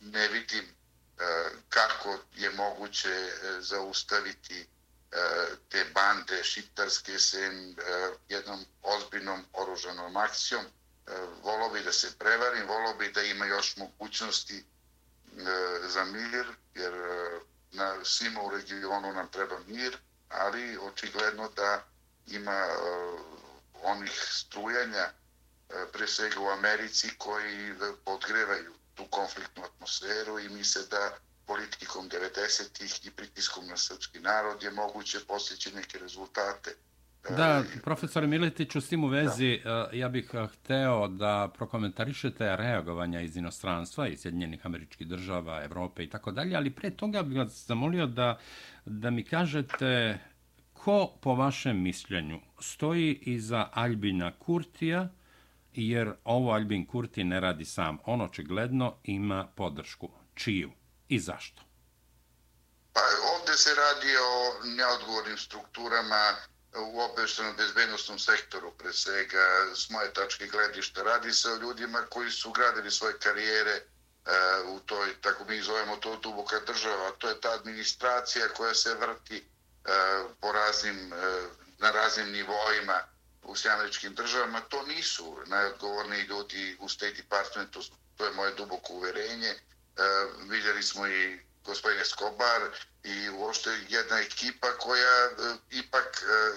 ne 0.00 0.28
vidim 0.28 0.64
e, 0.64 1.22
kako 1.68 2.18
je 2.36 2.50
moguće 2.50 3.08
e, 3.08 3.30
zaustaviti 3.60 4.66
te 5.68 5.84
bande 5.94 6.44
šiptarske 6.44 7.18
se 7.18 7.38
e, 7.38 7.50
jednom 8.28 8.64
ozbiljnom 8.82 9.44
oruženom 9.52 10.16
akcijom. 10.16 10.64
E, 10.64 10.70
volo 11.42 11.68
bi 11.70 11.80
da 11.80 11.92
se 11.92 12.18
prevarim, 12.18 12.66
volo 12.68 12.94
bi 12.94 13.12
da 13.12 13.22
ima 13.22 13.46
još 13.46 13.76
mogućnosti 13.76 14.58
e, 14.58 14.64
za 15.88 16.04
mir, 16.04 16.46
jer 16.74 16.92
na 17.72 18.04
svima 18.04 18.42
u 18.42 18.50
regionu 18.50 19.12
nam 19.12 19.28
treba 19.28 19.58
mir, 19.66 19.96
ali 20.28 20.78
očigledno 20.78 21.48
da 21.48 21.84
ima 22.26 22.66
onih 23.82 24.12
strujanja 24.30 25.10
pre 25.92 26.06
svega 26.06 26.40
u 26.40 26.48
Americi 26.48 27.18
koji 27.18 27.74
podgrevaju 28.04 28.74
tu 28.94 29.06
konfliktnu 29.10 29.64
atmosferu 29.64 30.38
i 30.38 30.48
misle 30.48 30.82
da 30.82 31.18
politikom 31.52 32.08
90-ih 32.08 33.06
i 33.06 33.10
pritiskom 33.10 33.66
na 33.66 33.76
srpski 33.76 34.20
narod 34.20 34.62
je 34.62 34.70
moguće 34.70 35.18
postići 35.28 35.74
neke 35.74 35.98
rezultate. 35.98 36.70
Da, 37.36 37.64
profesore 37.84 38.26
Miletiću, 38.26 38.80
s 38.80 38.88
tim 38.88 39.04
u 39.04 39.08
vezi, 39.08 39.60
da. 39.64 39.88
ja 39.92 40.08
bih 40.08 40.30
hteo 40.52 41.08
da 41.08 41.50
prokomentarišete 41.54 42.56
reagovanja 42.56 43.20
iz 43.20 43.36
inostranstva, 43.36 44.08
iz 44.08 44.20
Sjedinjenih 44.20 44.66
američkih 44.66 45.06
država, 45.06 45.64
Evrope 45.64 46.04
i 46.04 46.10
tako 46.10 46.32
dalje, 46.32 46.56
ali 46.56 46.70
pre 46.70 46.90
toga 46.90 47.22
bih 47.22 47.38
vas 47.38 47.66
zamolio 47.66 48.06
da, 48.06 48.38
da 48.84 49.10
mi 49.10 49.24
kažete 49.24 50.18
ko, 50.72 51.18
po 51.20 51.34
vašem 51.34 51.82
mišljenju, 51.82 52.40
stoji 52.60 53.18
iza 53.22 53.68
Albina 53.72 54.32
Kurtija, 54.38 55.08
jer 55.74 56.12
ovo 56.24 56.52
Albin 56.52 56.86
Kurti 56.86 57.24
ne 57.24 57.40
radi 57.40 57.64
sam. 57.64 57.98
On 58.04 58.20
očigledno 58.20 58.94
ima 59.04 59.46
podršku. 59.56 60.10
Čiju 60.34 60.70
i 61.14 61.20
zašto? 61.20 61.62
Pa 62.92 63.00
ovdje 63.34 63.56
se 63.56 63.74
radi 63.74 64.16
o 64.16 64.54
neodgovornim 64.64 65.38
strukturama 65.38 66.36
u 66.76 67.00
obeštenom 67.00 67.56
bezbednostnom 67.56 68.18
sektoru, 68.18 68.72
pre 68.78 68.92
svega 68.92 69.46
s 69.74 69.90
moje 69.90 70.12
tačke 70.12 70.46
gledišta. 70.46 71.02
Radi 71.02 71.32
se 71.32 71.52
o 71.52 71.56
ljudima 71.56 72.02
koji 72.10 72.30
su 72.30 72.52
gradili 72.52 72.90
svoje 72.90 73.18
karijere 73.18 73.70
e, 73.70 73.82
u 74.66 74.80
toj, 74.80 75.20
tako 75.20 75.44
mi 75.44 75.60
zovemo 75.62 75.96
to 75.96 76.16
duboka 76.16 76.60
država, 76.60 77.10
to 77.18 77.28
je 77.28 77.40
ta 77.40 77.50
administracija 77.50 78.48
koja 78.48 78.74
se 78.74 78.94
vrti 78.94 79.36
e, 79.36 79.44
po 80.40 80.52
raznim, 80.52 81.12
e, 81.12 81.16
na 81.78 81.90
raznim 81.90 82.32
nivoima 82.32 83.00
u 83.42 83.56
sjameričkim 83.56 84.14
državama, 84.14 84.60
to 84.60 84.82
nisu 84.82 85.38
najodgovorniji 85.46 86.22
ljudi 86.22 86.76
u 86.80 86.88
State 86.88 87.14
Departmentu, 87.14 87.82
to 88.16 88.24
je 88.24 88.32
moje 88.32 88.54
duboko 88.54 88.92
uverenje. 88.92 89.54
E, 89.96 90.02
vidjeli 90.48 90.82
smo 90.82 91.06
i 91.06 91.40
gospodin 91.64 92.00
Escobar 92.00 92.62
i 93.04 93.28
uopšte 93.28 93.70
jedna 93.88 94.18
ekipa 94.20 94.72
koja 94.78 95.24
e, 95.24 95.30
ipak 95.70 96.22
e, 96.22 96.52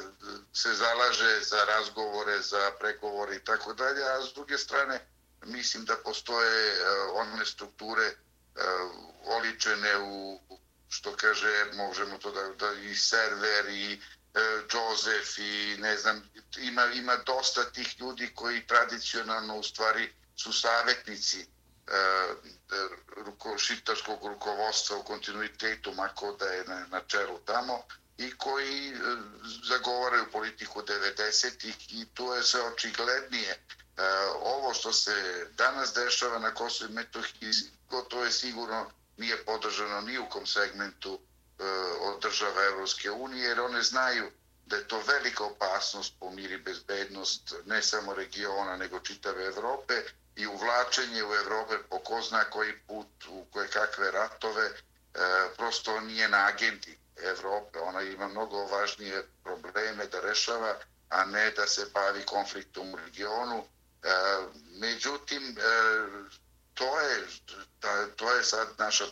se 0.53 0.73
zalaže 0.73 1.39
za 1.41 1.65
razgovore, 1.65 2.39
za 2.41 2.71
pregovore 2.79 3.35
i 3.35 3.43
tako 3.43 3.73
dalje, 3.73 4.03
a 4.03 4.25
s 4.25 4.33
druge 4.33 4.57
strane 4.57 5.07
mislim 5.45 5.85
da 5.85 5.95
postoje 6.03 6.77
one 7.13 7.45
strukture 7.45 8.11
oličene 9.25 9.97
u 9.97 10.39
što 10.89 11.15
kaže, 11.15 11.65
možemo 11.73 12.17
to 12.17 12.31
da, 12.31 12.49
da 12.49 12.73
i 12.73 12.95
server 12.95 13.69
i 13.69 14.01
E, 14.35 14.67
Josef 14.73 15.37
i 15.37 15.77
ne 15.79 15.97
znam, 15.97 16.29
ima, 16.57 16.85
ima 16.85 17.15
dosta 17.15 17.63
tih 17.63 17.99
ljudi 17.99 18.31
koji 18.35 18.67
tradicionalno 18.67 19.55
u 19.57 19.63
stvari 19.63 20.13
su 20.35 20.53
savjetnici 20.53 21.45
E, 21.87 21.97
e, 21.97 22.87
ruko, 23.25 23.57
šiptarskog 23.57 24.25
rukovodstva 24.25 24.97
u 24.97 25.03
kontinuitetu, 25.03 25.93
mako 25.93 26.31
da 26.31 26.45
je 26.45 26.63
na, 26.63 26.85
na 26.91 27.01
čelu 27.07 27.39
tamo, 27.45 27.83
i 28.17 28.37
koji 28.37 28.89
e, 28.89 28.93
zagovaraju 29.69 30.31
politiku 30.31 30.81
90-ih 30.81 31.93
i 31.93 32.05
to 32.13 32.35
je 32.35 32.43
sve 32.43 32.61
očiglednije. 32.61 33.51
E, 33.51 33.59
ovo 34.41 34.73
što 34.73 34.93
se 34.93 35.47
danas 35.57 35.93
dešava 35.93 36.39
na 36.39 36.53
Kosovo 36.53 36.89
i 36.89 36.93
Metohiji, 36.93 37.51
to 38.09 38.23
je 38.23 38.31
sigurno 38.31 38.91
nije 39.17 39.45
podržano 39.45 40.01
ni 40.01 40.17
u 40.17 40.29
kom 40.29 40.45
segmentu 40.45 41.19
E, 41.59 41.63
od 42.01 42.21
država 42.21 42.63
Evropske 42.63 43.11
unije, 43.11 43.47
jer 43.47 43.59
one 43.59 43.81
znaju 43.83 44.31
da 44.65 44.75
je 44.75 44.87
to 44.87 44.99
velika 45.07 45.43
opasnost 45.43 46.13
po 46.19 46.29
miri 46.31 46.57
bezbednost 46.57 47.53
ne 47.65 47.81
samo 47.81 48.13
regiona, 48.13 48.77
nego 48.77 48.99
čitave 48.99 49.45
Evrope 49.45 49.93
i 50.35 50.47
uvlačenje 50.47 51.23
u 51.23 51.33
Evrope 51.33 51.77
po 51.89 51.99
ko 51.99 52.21
zna 52.21 52.43
koji 52.43 52.79
put 52.87 53.07
u 53.29 53.45
koje 53.51 53.67
kakve 53.67 54.11
ratove, 54.11 54.65
e, 54.65 54.73
prosto 55.57 55.99
nije 55.99 56.29
na 56.29 56.45
agendi 56.45 56.97
Evrope. 57.15 57.79
Ona 57.79 58.01
ima 58.01 58.27
mnogo 58.27 58.65
važnije 58.65 59.23
probleme 59.43 60.05
da 60.05 60.19
rešava, 60.19 60.75
a 61.09 61.25
ne 61.25 61.51
da 61.51 61.67
se 61.67 61.85
bavi 61.93 62.25
konfliktom 62.25 62.93
u 62.93 62.97
regionu. 62.97 63.63
E, 64.03 64.09
međutim, 64.79 65.57
e, 65.57 65.61
to 66.73 66.99
je, 66.99 67.23
to 68.15 68.33
je 68.33 68.43
sad 68.43 68.67
naša 68.77 69.05
e, 69.05 69.09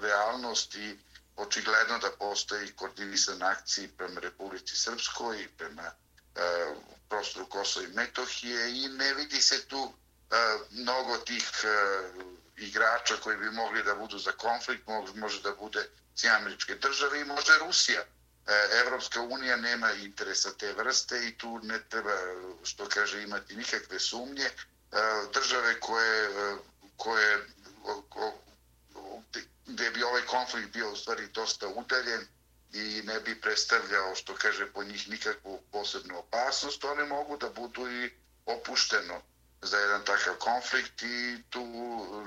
realnost 0.00 0.74
i 0.74 0.98
očigledno 1.36 1.98
da 1.98 2.10
postoji 2.18 2.72
koordinisan 2.72 3.42
akciji 3.42 3.88
prema 3.88 4.20
Republici 4.20 4.76
Srpskoj 4.76 5.42
i 5.42 5.48
prema 5.48 5.82
e, 5.82 6.74
prostoru 7.08 7.46
Kosova 7.46 7.86
i 7.86 7.92
Metohije 7.94 8.84
i 8.84 8.88
ne 8.88 9.14
vidi 9.14 9.42
se 9.42 9.68
tu 9.68 9.92
e, 10.30 10.36
mnogo 10.70 11.18
tih 11.18 11.50
e, 11.64 11.68
igrača 12.56 13.16
koji 13.16 13.36
bi 13.36 13.50
mogli 13.50 13.82
da 13.82 13.94
budu 13.94 14.18
za 14.18 14.32
konflikt, 14.32 14.86
može 15.14 15.42
da 15.42 15.52
bude 15.52 15.88
Sjedinjene 16.16 16.42
američke 16.42 16.74
države 16.74 17.20
i 17.20 17.24
može 17.24 17.58
Rusija. 17.58 18.00
E, 18.00 18.06
Evropska 18.84 19.20
unija 19.20 19.56
nema 19.56 19.92
interesa 19.92 20.52
te 20.52 20.72
vrste 20.72 21.28
i 21.28 21.38
tu 21.38 21.60
ne 21.62 21.80
treba, 21.88 22.12
što 22.64 22.88
kaže, 22.88 23.22
imati 23.22 23.56
nikakve 23.56 24.00
sumnje. 24.00 24.50
Države 25.32 25.80
koje, 25.80 26.28
koje 26.96 27.46
gdje 29.66 29.90
bi 29.90 30.02
ovaj 30.02 30.22
konflikt 30.22 30.72
bio 30.72 30.92
u 30.92 30.96
stvari 30.96 31.26
dosta 31.26 31.68
udaljen 31.68 32.26
i 32.72 33.02
ne 33.04 33.20
bi 33.20 33.40
predstavljao, 33.40 34.14
što 34.14 34.34
kaže, 34.34 34.72
po 34.72 34.84
njih 34.84 35.08
nikakvu 35.08 35.62
posebnu 35.72 36.18
opasnost, 36.18 36.84
one 36.84 37.04
mogu 37.04 37.36
da 37.36 37.48
budu 37.48 37.88
i 37.90 38.10
opušteno 38.46 39.22
za 39.62 39.78
jedan 39.78 40.04
takav 40.04 40.34
konflikt 40.34 41.02
i 41.02 41.42
tu 41.50 41.66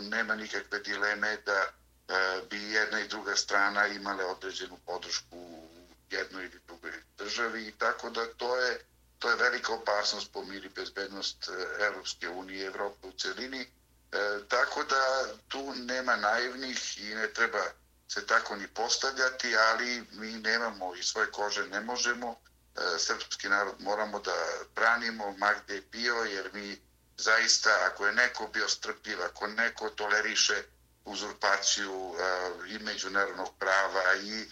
nema 0.01 0.35
nikakve 0.35 0.79
dileme 0.79 1.37
da 1.45 1.61
e, 1.61 2.41
bi 2.49 2.71
jedna 2.71 2.99
i 2.99 3.07
druga 3.07 3.35
strana 3.35 3.87
imale 3.87 4.25
određenu 4.25 4.77
podršku 4.85 5.37
u 5.37 5.69
jednoj 6.11 6.45
ili 6.45 6.59
drugoj 6.67 6.91
državi 7.17 7.67
i 7.67 7.71
tako 7.71 8.09
da 8.09 8.33
to 8.33 8.57
je 8.57 8.79
to 9.19 9.29
je 9.29 9.35
velika 9.35 9.73
opasnost 9.73 10.31
po 10.31 10.43
miri 10.43 10.69
bezbednost 10.69 11.49
e, 11.49 11.83
Evropske 11.83 12.29
unije 12.29 12.63
i 12.63 12.67
Evrope 12.67 13.07
u 13.07 13.11
celini. 13.11 13.67
E, 14.15 14.47
tako 14.47 14.83
da 14.83 15.25
tu 15.47 15.73
nema 15.75 16.15
naivnih 16.15 16.97
i 16.97 17.15
ne 17.15 17.33
treba 17.33 17.63
se 18.07 18.27
tako 18.27 18.55
ni 18.55 18.67
postavljati, 18.67 19.57
ali 19.57 20.07
mi 20.11 20.31
nemamo 20.31 20.95
i 20.95 21.03
svoje 21.03 21.31
kože 21.31 21.67
ne 21.67 21.81
možemo. 21.81 22.35
E, 22.75 22.99
srpski 22.99 23.49
narod 23.49 23.75
moramo 23.79 24.19
da 24.19 24.35
branimo 24.75 25.35
ma 25.37 25.53
gde 25.53 25.75
je 25.75 25.81
bio, 25.81 26.15
jer 26.15 26.49
mi 26.53 26.81
zaista, 27.17 27.69
ako 27.85 28.07
je 28.07 28.13
neko 28.13 28.47
bio 28.47 28.69
strpljiv, 28.69 29.21
ako 29.23 29.47
neko 29.47 29.89
toleriše 29.89 30.63
uzurpaciju 31.05 32.15
e, 32.15 32.23
i 32.67 32.79
međunarodnog 32.79 33.49
prava 33.59 34.15
i 34.15 34.41
e, 34.41 34.47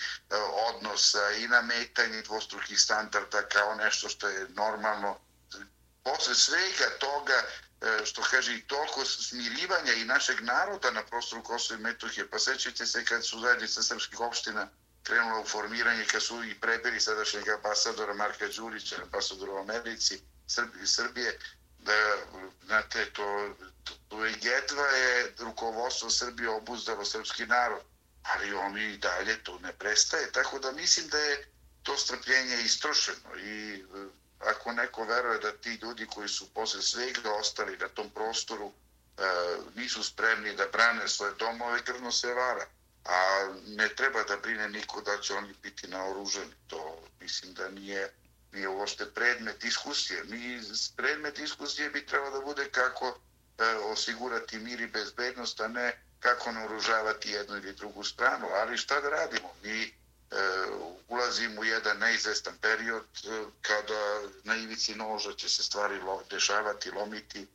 odnosa 0.70 1.32
i 1.32 1.48
nametanje 1.48 2.22
dvostrukih 2.22 2.80
standarda 2.80 3.42
kao 3.42 3.76
nešto 3.76 4.10
što 4.10 4.28
je 4.28 4.48
normalno. 4.50 5.20
Posle 6.04 6.36
svega 6.36 6.90
toga, 7.00 7.44
E, 7.84 8.06
što 8.06 8.22
kaže 8.22 8.56
i 8.56 8.62
toliko 8.62 9.06
smirivanja 9.06 9.94
i 9.94 10.06
našeg 10.06 10.42
naroda 10.42 10.92
na 10.92 11.04
prostoru 11.04 11.44
Kosova 11.44 11.80
i 11.80 11.84
Metohije, 11.84 12.30
pa 12.30 12.40
sećate 12.40 12.86
se 12.86 13.06
kad 13.06 13.26
su 13.26 13.40
zajednice 13.40 13.84
srpskih 13.84 14.20
opština 14.20 14.68
krenula 15.04 15.40
u 15.40 15.46
formiranje, 15.46 16.06
kad 16.06 16.24
su 16.24 16.44
i 16.44 16.56
prebili 16.60 17.00
sadašnjeg 17.00 17.50
ambasadora 17.50 18.14
Marka 18.14 18.48
Đurića, 18.48 18.96
ambasadora 19.04 19.52
u 19.52 19.58
Americi, 19.58 20.22
Srbije, 20.48 20.88
Srbije. 20.88 21.40
Da, 21.80 22.16
znate, 22.66 23.06
to, 23.06 23.56
to, 23.84 23.94
to 24.10 24.26
je 24.26 24.36
jedva 24.42 24.88
je 24.88 25.34
rukovodstvo 25.40 26.10
Srbije 26.10 26.50
obuzdalo 26.50 27.06
srpski 27.06 27.46
narod, 27.46 27.82
ali 28.24 28.54
oni 28.54 28.84
i 28.94 28.98
dalje 28.98 29.44
to 29.44 29.60
ne 29.60 29.74
prestaje, 29.74 30.32
tako 30.32 30.60
da 30.60 30.72
mislim 30.72 31.08
da 31.08 31.18
je 31.18 31.48
to 31.84 31.98
strpljenje 31.98 32.62
istrošeno 32.62 33.36
i 33.36 33.84
ako 34.46 34.72
neko 34.72 35.04
veruje 35.04 35.40
da 35.40 35.52
ti 35.52 35.80
ljudi 35.82 36.08
koji 36.08 36.30
su 36.30 36.54
posle 36.54 36.82
svega 36.82 37.34
ostali 37.34 37.78
na 37.78 37.88
tom 37.88 38.10
prostoru 38.10 38.72
e, 38.72 39.24
nisu 39.76 40.04
spremni 40.04 40.56
da 40.56 40.68
brane 40.72 41.08
svoje 41.08 41.34
domove, 41.40 41.84
krvno 41.84 42.12
se 42.12 42.34
vara. 42.34 42.66
A 43.06 43.48
ne 43.68 43.90
treba 43.90 44.24
da 44.24 44.38
brine 44.38 44.70
niko 44.70 45.02
da 45.02 45.18
će 45.22 45.34
oni 45.34 45.54
biti 45.64 45.88
naoruženi. 45.88 46.54
To 46.68 47.04
mislim 47.20 47.54
da 47.54 47.70
nije 47.70 48.14
nije 48.54 48.68
uošte 48.68 49.06
predmet 49.14 49.62
diskusije. 49.62 50.24
Mi, 50.24 50.62
predmet 50.96 51.36
diskusije 51.36 51.90
bi 51.90 52.06
trebalo 52.06 52.40
da 52.40 52.46
bude 52.46 52.70
kako 52.72 53.08
e, 53.58 53.64
osigurati 53.76 54.60
mir 54.60 54.82
i 54.82 54.88
bezbednost, 54.88 55.60
a 55.62 55.68
ne 55.68 56.02
kako 56.20 56.52
naoružavati 56.52 57.32
jednu 57.32 57.58
ili 57.58 57.74
drugu 57.74 58.04
stranu. 58.04 58.48
Ali 58.54 58.78
šta 58.78 59.02
da 59.02 59.10
radimo? 59.10 59.54
Mi 59.64 59.94
E, 60.34 60.36
ulazimo 61.08 61.62
u 61.62 61.64
jedan 61.64 61.98
neizvestan 61.98 62.58
period 62.58 63.06
e, 63.24 63.44
kada 63.62 64.22
na 64.44 64.56
ivici 64.56 64.96
noža 64.96 65.34
će 65.34 65.50
se 65.50 65.64
stvari 65.64 66.00
lo, 66.00 66.24
dešavati, 66.30 66.92
lomiti. 66.92 67.42
E, 67.42 67.48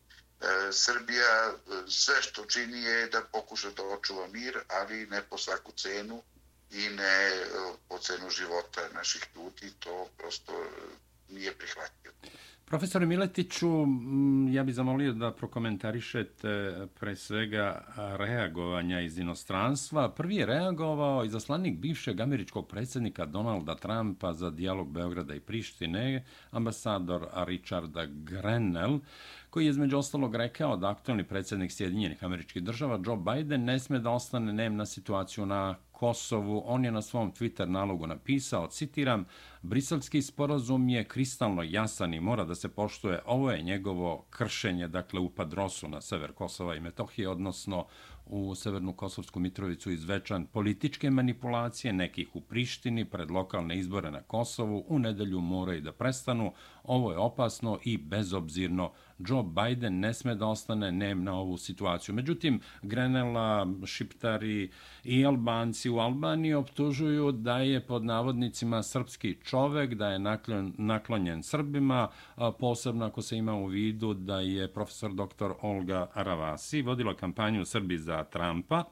Srbija 0.73 1.55
sve 1.89 2.23
što 2.23 2.45
čini 2.45 2.83
je 2.83 3.07
da 3.07 3.23
pokuša 3.23 3.71
da 3.71 3.83
očuva 3.83 4.27
mir, 4.27 4.59
ali 4.69 5.07
ne 5.07 5.23
po 5.23 5.39
svaku 5.39 5.73
cenu 5.73 6.23
i 6.71 6.89
ne 6.89 7.45
po 7.89 7.99
cenu 7.99 8.31
života 8.31 8.89
naših 8.93 9.23
ljudi, 9.35 9.73
to 9.81 10.09
prosto 10.19 10.71
nije 11.29 11.59
prihvatljivo. 11.59 12.15
Profesore 12.69 13.07
Miletiću, 13.07 13.69
ja 14.51 14.65
bih 14.65 14.75
zamolio 14.75 15.13
da 15.13 15.33
prokomentarišete 15.33 16.49
eh, 16.49 16.87
pre 17.01 17.17
svega 17.17 17.85
reagovanja 18.19 19.01
iz 19.01 19.19
inostranstva. 19.19 20.09
Prvi 20.09 20.37
je 20.37 20.47
reagovao 20.47 21.25
izaslanik 21.25 21.79
bivšeg 21.79 22.21
američkog 22.21 22.69
predsjednika 22.69 23.27
Donalda 23.27 23.75
Trumpa 23.75 24.33
za 24.33 24.51
dijalog 24.51 24.93
Beograda 24.93 25.35
i 25.35 25.41
Prištine, 25.41 26.25
ambasador 26.51 27.27
Richarda 27.47 28.07
Grenell, 28.07 28.99
koji 29.51 29.65
je 29.65 29.71
između 29.71 29.99
ostalog 29.99 30.35
rekao 30.35 30.77
da 30.77 30.91
aktualni 30.91 31.25
predsjednik 31.25 31.73
Sjedinjenih 31.73 32.25
američkih 32.25 32.63
država 32.63 33.01
Joe 33.07 33.17
Biden 33.17 33.65
ne 33.65 33.79
sme 33.79 33.99
da 33.99 34.11
ostane 34.11 34.53
nem 34.53 34.77
na 34.77 34.87
situaciju 34.87 35.47
na 35.47 35.75
Kosovu. 35.93 36.63
On 36.67 36.85
je 36.85 36.93
na 36.93 37.03
svom 37.03 37.33
Twitter 37.33 37.67
nalogu 37.67 38.07
napisao, 38.07 38.67
citiram, 38.67 39.25
Briselski 39.63 40.23
sporazum 40.23 40.89
je 40.89 41.05
kristalno 41.05 41.63
jasan 41.63 42.15
i 42.15 42.21
mora 42.21 42.45
da 42.45 42.55
se 42.55 42.69
poštuje. 42.69 43.21
Ovo 43.27 43.51
je 43.51 43.63
njegovo 43.63 44.27
kršenje, 44.31 44.89
dakle, 44.89 45.21
u 45.21 45.31
Padrosu 45.31 45.89
na 45.89 46.01
sever 46.01 46.33
Kosova 46.33 46.75
i 46.75 46.81
Metohije, 46.81 47.29
odnosno 47.29 47.87
u 48.27 48.55
Severnu 48.55 48.93
Kosovsku 48.93 49.41
Mitrovicu 49.41 49.91
izvečan 49.91 50.47
političke 50.47 51.11
manipulacije 51.11 51.93
nekih 51.93 52.37
u 52.37 52.41
Prištini 52.41 53.05
pred 53.05 53.31
lokalne 53.31 53.79
izbore 53.79 54.11
na 54.11 54.23
Kosovu 54.23 54.85
u 54.89 54.99
nedelju 54.99 55.41
moraju 55.41 55.81
da 55.81 55.93
prestanu. 55.93 56.53
Ovo 56.85 57.13
je 57.13 57.19
opasno 57.19 57.79
i 57.85 57.97
bezobzirno. 57.97 58.93
Joe 59.19 59.43
Biden 59.43 60.01
ne 60.01 60.15
sme 60.15 60.35
da 60.35 60.47
ostane 60.47 60.93
nem 60.93 61.25
na 61.25 61.35
ovu 61.39 61.57
situaciju. 61.57 62.15
Međutim, 62.15 62.61
Grenela, 62.83 63.67
Šiptari 63.87 64.71
i 65.05 65.27
Albanci 65.27 65.91
u 65.91 65.99
Albaniji 65.99 66.55
optužuju 66.55 67.33
da 67.33 67.59
je 67.59 67.87
pod 67.87 68.05
navodnicima 68.05 68.83
srpski 68.83 69.37
čovek, 69.45 69.95
da 69.95 70.09
je 70.09 70.19
naklon, 70.19 70.73
naklonjen 70.79 71.43
Srbima, 71.43 72.09
posebno 72.59 73.07
ako 73.07 73.23
se 73.23 73.37
ima 73.37 73.55
u 73.55 73.67
vidu 73.67 74.15
da 74.15 74.41
je 74.41 74.73
profesor 74.73 75.13
dr. 75.13 75.51
Olga 75.63 76.11
Aravasi 76.15 76.83
vodila 76.83 77.15
kampanju 77.15 77.63
u 77.63 77.65
Srbiji 77.65 77.99
za 77.99 78.25
Trumpa 78.25 78.85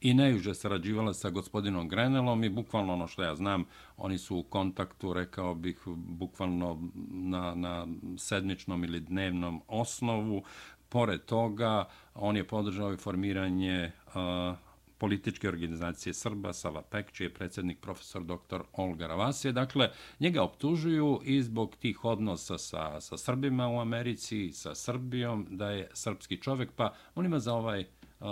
i 0.00 0.14
najuže 0.14 0.54
sarađivala 0.54 1.14
sa 1.14 1.30
gospodinom 1.30 1.88
Grenelom 1.88 2.44
i 2.44 2.48
bukvalno 2.48 2.92
ono 2.92 3.06
što 3.06 3.22
ja 3.22 3.34
znam, 3.34 3.64
oni 3.96 4.18
su 4.18 4.36
u 4.36 4.42
kontaktu, 4.42 5.12
rekao 5.12 5.54
bih, 5.54 5.78
bukvalno 5.96 6.90
na, 7.10 7.54
na 7.54 7.86
sedmičnom 8.18 8.84
ili 8.84 9.00
dnevnom 9.00 9.62
osnovu. 9.68 10.42
Pored 10.88 11.24
toga, 11.24 11.84
on 12.14 12.36
je 12.36 12.46
podržao 12.46 12.92
i 12.92 12.96
formiranje 12.96 13.92
a, 14.14 14.54
političke 14.98 15.48
organizacije 15.48 16.14
Srba, 16.14 16.52
Sava 16.52 16.82
Pek, 16.82 17.12
čiji 17.12 17.24
je 17.24 17.34
predsjednik 17.34 17.80
profesor 17.80 18.24
dr. 18.24 18.60
Olga 18.72 19.06
Ravasije. 19.06 19.52
Dakle, 19.52 19.90
njega 20.20 20.42
optužuju 20.42 21.20
i 21.24 21.42
zbog 21.42 21.76
tih 21.76 22.04
odnosa 22.04 22.58
sa, 22.58 23.00
sa 23.00 23.16
Srbima 23.16 23.68
u 23.68 23.80
Americi, 23.80 24.52
sa 24.52 24.74
Srbijom, 24.74 25.46
da 25.50 25.70
je 25.70 25.90
srpski 25.92 26.36
čovek, 26.36 26.72
pa 26.72 26.94
on 27.14 27.26
ima 27.26 27.38
za 27.38 27.54
ovaj 27.54 27.80
uh, 27.80 28.26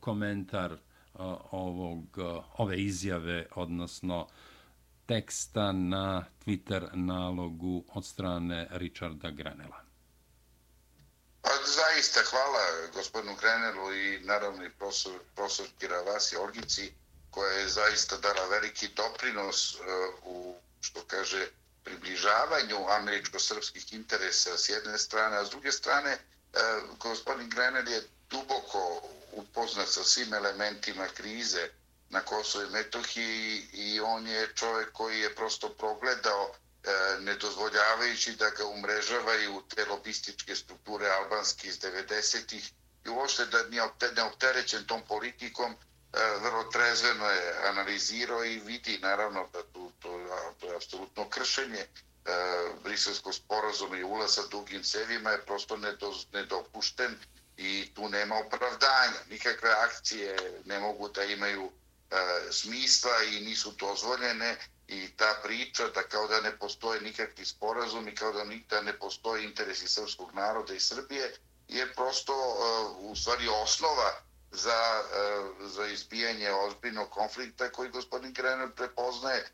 komentar 0.00 0.72
uh, 0.72 0.78
Eh, 1.18 1.22
ovog, 1.50 2.18
eh, 2.18 2.42
ove 2.58 2.76
izjave, 2.76 3.46
odnosno 3.54 4.28
teksta 5.06 5.72
na 5.72 6.24
Twitter 6.44 6.88
nalogu 6.94 7.84
od 7.94 8.06
strane 8.06 8.68
Richarda 8.70 9.30
Grenela. 9.30 9.80
Pa 11.42 11.50
zaista 11.64 12.20
hvala 12.30 12.64
gospodinu 12.94 13.36
Grenelu 13.40 13.94
i 13.94 14.20
naravno 14.24 14.64
i 14.64 14.70
profesor, 14.70 15.12
profesor 15.34 15.66
Kiravasi 15.78 16.36
Orgici 16.36 16.92
koja 17.30 17.52
je 17.52 17.68
zaista 17.68 18.16
dala 18.16 18.48
veliki 18.50 18.88
doprinos 18.96 19.74
eh, 19.74 19.78
u, 20.24 20.54
što 20.80 21.00
kaže, 21.06 21.46
približavanju 21.84 22.76
američko-srpskih 22.88 23.94
interesa 23.94 24.56
s 24.56 24.68
jedne 24.68 24.98
strane, 24.98 25.36
a 25.36 25.44
s 25.44 25.50
druge 25.50 25.72
strane 25.72 26.18
gospodin 26.98 27.48
Grenel 27.48 27.88
je 27.88 28.02
duboko 28.30 29.02
upoznat 29.36 29.88
sa 29.88 30.04
svim 30.04 30.34
elementima 30.34 31.08
krize 31.08 31.68
na 32.10 32.20
Kosovo 32.20 32.64
i 32.64 32.70
Metohiji 32.70 33.68
i 33.72 34.00
on 34.00 34.26
je 34.26 34.54
čovjek 34.54 34.92
koji 34.92 35.20
je 35.20 35.34
prosto 35.34 35.68
progledao 35.68 36.50
e, 36.50 36.90
ne 37.20 37.34
dozvoljavajući 37.34 38.36
da 38.36 38.50
ga 38.50 38.66
umrežavaju 38.66 39.62
te 39.74 39.84
lobističke 39.84 40.56
strukture 40.56 41.08
albanske 41.08 41.68
iz 41.68 41.80
90-ih 41.80 42.72
i 43.04 43.08
uopšte 43.08 43.46
da 43.46 43.62
nije 43.62 43.82
neopterećen 44.16 44.86
tom 44.86 45.02
politikom, 45.08 45.72
e, 45.72 45.76
vrlo 46.42 46.64
trezveno 46.64 47.30
je 47.30 47.68
analizirao 47.68 48.44
i 48.44 48.60
vidi 48.60 48.98
naravno 49.02 49.48
da 49.52 49.62
tu, 49.62 49.92
to, 49.98 50.08
to 50.60 50.66
je 50.66 50.76
apsolutno 50.76 51.28
kršenje 51.28 51.80
e, 51.80 51.88
briselskog 52.84 53.34
sporazuma 53.34 53.96
i 53.96 54.02
ulaza 54.04 54.42
dugim 54.50 54.82
cevima 54.82 55.30
je 55.30 55.44
prosto 55.44 55.76
nedopušten 56.32 57.18
i 57.56 57.94
tu 57.94 58.08
nema 58.08 58.34
opravdanja. 58.38 59.18
Nikakve 59.30 59.70
akcije 59.70 60.36
ne 60.64 60.80
mogu 60.80 61.08
da 61.08 61.24
imaju 61.24 61.70
e, 62.10 62.16
smisla 62.52 63.22
i 63.22 63.40
nisu 63.40 63.70
dozvoljene 63.70 64.56
i 64.88 65.16
ta 65.16 65.40
priča 65.42 65.88
da 65.88 66.02
kao 66.02 66.28
da 66.28 66.40
ne 66.40 66.58
postoje 66.58 67.00
nikakvi 67.00 67.44
sporazum 67.44 68.08
i 68.08 68.14
kao 68.14 68.32
da 68.32 68.44
nikada 68.44 68.82
ne 68.82 68.98
postoje 68.98 69.44
interesi 69.44 69.88
srpskog 69.88 70.34
naroda 70.34 70.74
i 70.74 70.80
Srbije 70.80 71.34
je 71.68 71.92
prosto 71.94 72.32
e, 72.32 72.66
u 72.98 73.16
stvari 73.16 73.48
osnova 73.48 74.12
za, 74.52 75.02
e, 75.14 75.68
za 75.68 75.86
izbijanje 75.86 76.52
ozbiljnog 76.52 77.10
konflikta 77.10 77.72
koji 77.72 77.90
gospodin 77.90 78.32
Grener 78.32 78.70
prepoznaje 78.76 79.40
e, 79.40 79.46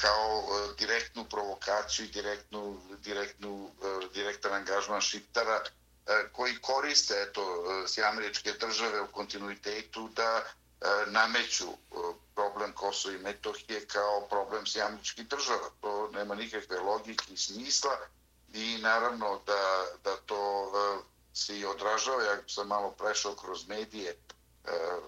kao 0.00 0.44
e, 0.44 0.74
direktnu 0.78 1.24
provokaciju, 1.24 2.06
i 2.06 2.08
direktnu, 2.08 2.80
direktnu, 3.04 3.70
e, 3.82 4.08
direktan 4.14 4.52
angažman 4.52 5.00
šiptara 5.00 5.60
E, 6.06 6.28
koji 6.32 6.60
koriste 6.60 7.14
eto, 7.22 7.42
e, 7.84 7.88
s 7.88 7.98
američke 7.98 8.52
države 8.52 9.00
u 9.00 9.06
kontinuitetu 9.06 10.08
da 10.08 10.42
e, 10.42 10.86
nameću 11.06 11.66
problem 12.34 12.72
Kosova 12.72 13.14
i 13.14 13.18
Metohije 13.18 13.86
kao 13.86 14.26
problem 14.28 14.66
s 14.66 14.76
država. 15.16 15.70
To 15.80 16.10
nema 16.12 16.34
nikakve 16.34 16.80
logike 16.80 17.32
i 17.32 17.36
smisla 17.36 17.98
i 18.52 18.78
naravno 18.82 19.40
da, 19.46 19.86
da 20.04 20.16
to 20.16 20.72
se 21.34 21.58
i 21.58 21.64
odražava. 21.64 22.22
Ja 22.22 22.36
sam 22.48 22.68
malo 22.68 22.90
prešao 22.90 23.34
kroz 23.34 23.68
medije 23.68 24.16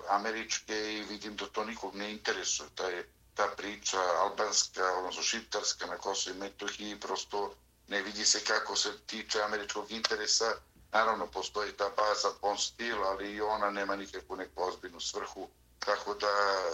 američke 0.08 0.92
i 0.94 1.02
vidim 1.02 1.36
da 1.36 1.46
to 1.46 1.64
nikog 1.64 1.94
ne 1.94 2.10
interesuje. 2.10 2.68
Ta, 2.74 2.86
je, 2.86 3.08
ta 3.34 3.46
priča 3.56 3.98
albanska, 4.00 4.84
odnosno 4.98 5.22
šiptarska 5.22 5.86
na 5.86 5.96
Kosovo 5.96 6.36
i 6.36 6.38
Metohiji, 6.38 7.00
prosto 7.00 7.54
ne 7.88 8.02
vidi 8.02 8.24
se 8.24 8.44
kako 8.44 8.76
se 8.76 8.98
tiče 9.06 9.42
američkog 9.42 9.90
interesa. 9.90 10.54
Naravno, 10.92 11.26
postoji 11.26 11.72
ta 11.72 11.88
baza 11.96 12.28
Pon 12.40 12.58
Stil, 12.58 13.04
ali 13.04 13.32
i 13.32 13.40
ona 13.40 13.70
nema 13.70 13.96
nikakvu 13.96 14.36
neku 14.36 14.62
ozbiljnu 14.62 15.00
svrhu. 15.00 15.48
Tako 15.78 16.14
da 16.14 16.26
e, 16.26 16.70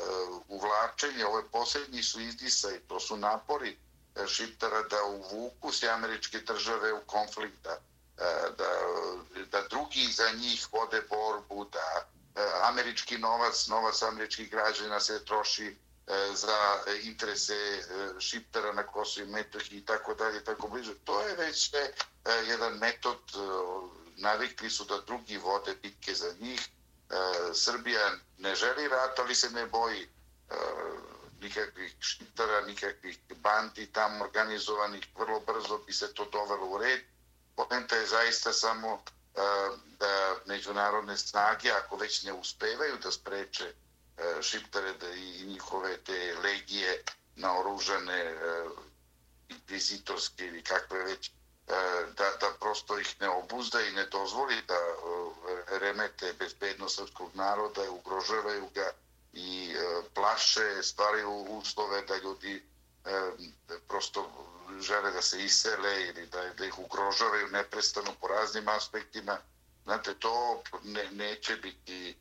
uvlačenje, 0.49 1.27
ove 1.27 1.43
posljednji 1.53 2.03
su 2.03 2.21
izdisa 2.21 2.75
i 2.75 2.81
to 2.81 3.01
su 3.01 3.17
napori 3.17 3.79
e, 4.17 4.27
šiptara 4.27 4.83
da 4.83 5.05
uvuku 5.05 5.73
se 5.73 5.89
američke 5.89 6.39
države 6.39 6.93
u 6.93 7.01
konflikta, 7.07 7.71
e, 7.71 7.81
da 8.59 8.71
da, 9.51 9.63
drugi 9.69 10.13
za 10.13 10.31
njih 10.31 10.67
vode 10.73 11.03
borbu, 11.09 11.65
da 11.65 12.07
e, 12.37 12.51
američki 12.63 13.19
novac, 13.19 13.67
novac 13.67 14.03
američkih 14.03 14.51
građana 14.51 15.01
se 15.01 15.25
troši 15.25 15.77
za 16.35 16.57
interese 17.03 17.83
šiptera 18.19 18.73
na 18.73 18.83
Kosovo 18.87 19.27
i 19.27 19.31
Metohiji 19.31 19.79
i 19.79 19.85
tako 19.85 20.15
dalje, 20.15 20.45
tako 20.45 20.69
bliže. 20.69 20.95
To 21.05 21.21
je 21.21 21.37
već 21.37 21.73
jedan 22.49 22.79
metod, 22.79 23.19
navikli 24.17 24.71
su 24.71 24.85
da 24.85 25.01
drugi 25.01 25.39
vode 25.39 25.75
bitke 25.83 26.15
za 26.15 26.35
njih. 26.41 26.61
E, 26.61 27.15
Srbija 27.55 28.11
ne 28.39 28.55
želi 28.55 28.89
rat, 28.89 29.19
ali 29.19 29.35
se 29.35 29.51
ne 29.51 29.67
boji 29.67 30.03
e, 30.03 30.55
nikakvih 31.41 31.97
štitara, 32.01 32.61
nikakvih 32.61 33.19
bandi 33.37 33.87
tam 33.87 34.23
organizovanih, 34.23 35.09
vrlo 35.19 35.41
brzo 35.41 35.79
bi 35.79 35.93
se 35.93 36.15
to 36.15 36.25
dovelo 36.25 36.67
u 36.67 36.79
red 36.79 37.01
Poenta 37.57 37.97
je 37.97 38.07
zaista 38.07 38.53
samo 38.53 38.95
e, 38.99 39.41
da 39.99 40.37
međunarodne 40.47 41.17
snage, 41.17 41.71
ako 41.71 41.97
već 41.97 42.23
ne 42.23 42.33
uspevaju 42.33 42.97
da 43.03 43.13
spreče 43.13 43.65
e, 43.65 44.43
šiptare 44.43 44.93
da 44.95 45.11
i 45.11 45.45
njihove 45.47 45.97
te 45.97 46.35
legije 46.43 47.03
naoružane 47.37 48.21
e, 48.21 48.65
inkvizitorske 49.49 50.47
ili 50.47 50.63
kakve 50.63 51.05
već, 51.05 51.31
E, 51.69 51.73
da, 52.17 52.31
da 52.41 52.51
prosto 52.61 52.99
ih 52.99 53.21
ne 53.21 53.29
obuzda 53.29 53.81
i 53.81 53.93
ne 53.93 54.07
dozvoli 54.07 54.63
da 54.69 54.75
e, 54.75 55.79
remete 55.79 56.33
bezbednost 56.33 56.97
srpskog 56.97 57.31
naroda, 57.35 57.91
ugrožavaju 57.91 58.69
ga 58.75 58.91
i 59.33 59.75
e, 59.77 60.03
plaše, 60.15 60.83
stvaraju 60.83 61.31
uslove 61.31 62.03
da 62.03 62.17
ljudi 62.17 62.63
prosto 63.89 64.31
žele 64.81 65.11
da 65.11 65.23
se 65.23 65.45
isele 65.45 66.03
ili 66.03 66.27
da, 66.27 66.49
da 66.59 66.65
ih 66.65 66.79
ugrožavaju 66.79 67.49
neprestano 67.49 68.15
po 68.21 68.29
raznim 68.29 68.69
aspektima. 68.69 69.39
Znate, 69.85 70.15
to 70.15 70.63
ne, 70.83 71.11
neće 71.11 71.57
biti 71.57 72.11
e, 72.11 72.15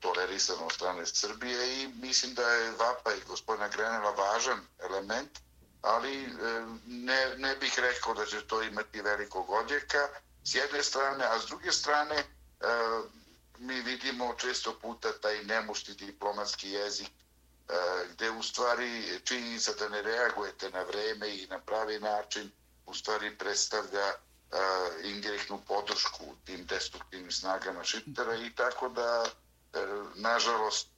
tolerisano 0.00 0.66
od 0.66 0.72
strane 0.72 1.06
Srbije 1.06 1.82
i 1.82 1.88
mislim 1.88 2.34
da 2.34 2.50
je 2.50 2.70
Vapa 2.70 3.14
i 3.14 3.24
gospodina 3.28 3.68
Grenela 3.68 4.10
važan 4.10 4.60
element, 4.78 5.30
ali 5.84 6.24
e, 6.24 6.28
ne, 6.86 7.36
ne 7.36 7.56
bih 7.56 7.78
rekao 7.78 8.14
da 8.14 8.26
će 8.26 8.46
to 8.46 8.62
imati 8.62 9.02
velikog 9.02 9.50
odjeka 9.50 10.08
s 10.44 10.54
jedne 10.54 10.82
strane, 10.82 11.24
a 11.24 11.38
s 11.40 11.46
druge 11.46 11.72
strane 11.72 12.16
e, 12.16 12.24
mi 13.58 13.80
vidimo 13.80 14.34
često 14.34 14.78
puta 14.82 15.12
taj 15.12 15.44
nemušti 15.44 15.94
diplomatski 15.94 16.70
jezik 16.70 17.08
e, 17.08 17.74
gde 18.12 18.30
u 18.30 18.42
stvari 18.42 19.20
činjenica 19.24 19.72
da 19.72 19.88
ne 19.88 20.02
reagujete 20.02 20.70
na 20.70 20.82
vreme 20.82 21.36
i 21.36 21.46
na 21.46 21.58
pravi 21.58 22.00
način 22.00 22.50
u 22.86 22.94
stvari 22.94 23.38
predstavlja 23.38 24.06
e, 24.06 24.14
indirektnu 25.02 25.60
podršku 25.68 26.24
tim 26.44 26.66
destruktivnim 26.66 27.32
snagama 27.32 27.84
Šiptera 27.84 28.34
i 28.34 28.50
tako 28.54 28.88
da 28.88 29.24
nažalost 30.14 30.88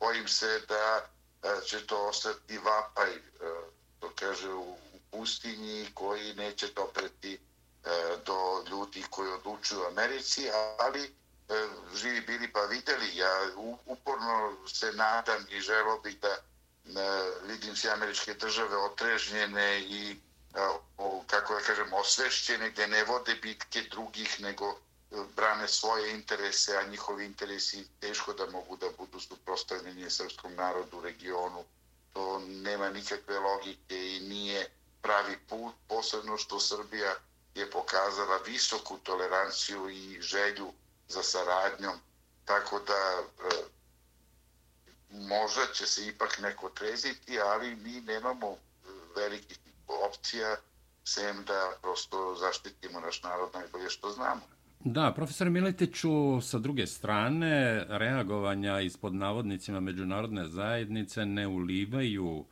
bojim 0.00 0.28
se 0.28 0.60
da 0.68 1.08
E, 1.42 1.66
će 1.66 1.86
to 1.86 2.06
ostati 2.08 2.58
vapaj 2.58 3.10
e, 3.10 3.20
to 4.00 4.10
kaže 4.14 4.52
u 4.52 4.76
pustinji 5.10 5.90
koji 5.94 6.34
neće 6.34 6.68
dopreti 6.68 7.34
e, 7.34 7.38
do 8.26 8.64
ljudi 8.70 9.04
koji 9.10 9.32
odlučuju 9.32 9.80
u 9.80 9.86
Americi, 9.86 10.50
ali 10.78 11.14
živi 11.94 12.20
bili 12.20 12.52
pa 12.52 12.60
videli. 12.60 13.16
Ja 13.16 13.50
uporno 13.86 14.56
se 14.66 14.92
nadam 14.92 15.46
i 15.48 15.60
želo 15.60 15.98
bih 15.98 16.20
da 16.20 16.36
vidim 17.42 17.76
se 17.76 17.90
američke 17.90 18.34
države 18.34 18.76
otrežnjene 18.76 19.80
i 19.80 20.16
kako 21.26 21.54
da 21.54 21.60
kažem 21.60 21.92
osvešćene 21.92 22.70
gdje 22.70 22.88
ne 22.88 23.04
vode 23.04 23.34
bitke 23.34 23.82
drugih 23.82 24.40
nego 24.40 24.78
brane 25.36 25.68
svoje 25.68 26.14
interese, 26.14 26.76
a 26.76 26.82
njihovi 26.82 27.24
interesi 27.24 27.88
teško 28.00 28.32
da 28.32 28.46
mogu 28.46 28.76
da 28.76 28.86
budu 28.98 29.20
suprostavljeni 29.20 30.10
srpskom 30.10 30.54
narodu 30.54 30.98
u 30.98 31.00
regionu. 31.00 31.64
To 32.12 32.38
nema 32.38 32.90
nikakve 32.90 33.38
logike 33.38 34.16
i 34.16 34.20
nije 34.20 34.70
pravi 35.02 35.38
put, 35.48 35.74
posebno 35.88 36.36
što 36.36 36.60
Srbija 36.60 37.14
je 37.54 37.70
pokazala 37.70 38.36
visoku 38.36 38.98
toleranciju 38.98 39.90
i 39.90 40.20
želju 40.20 40.72
za 41.08 41.22
saradnjom, 41.22 42.00
tako 42.44 42.80
da 42.80 42.94
e, 42.94 43.22
možda 45.10 45.66
će 45.74 45.86
se 45.86 46.06
ipak 46.06 46.38
neko 46.38 46.68
treziti, 46.68 47.40
ali 47.40 47.76
mi 47.76 48.00
nemamo 48.00 48.56
velikih 49.16 49.58
opcija 49.86 50.56
sem 51.04 51.44
da 51.44 51.72
prosto 51.82 52.36
zaštitimo 52.40 53.00
naš 53.00 53.22
narod 53.22 53.50
najbolje 53.54 53.90
što 53.90 54.10
znamo. 54.10 54.57
Da, 54.84 55.12
profesor 55.12 55.50
Miletiću, 55.50 56.40
sa 56.40 56.58
druge 56.58 56.86
strane, 56.86 57.84
reagovanja 57.88 58.80
ispod 58.80 59.14
navodnicima 59.14 59.80
međunarodne 59.80 60.46
zajednice 60.46 61.26
ne 61.26 61.46
ulivaju 61.46 62.44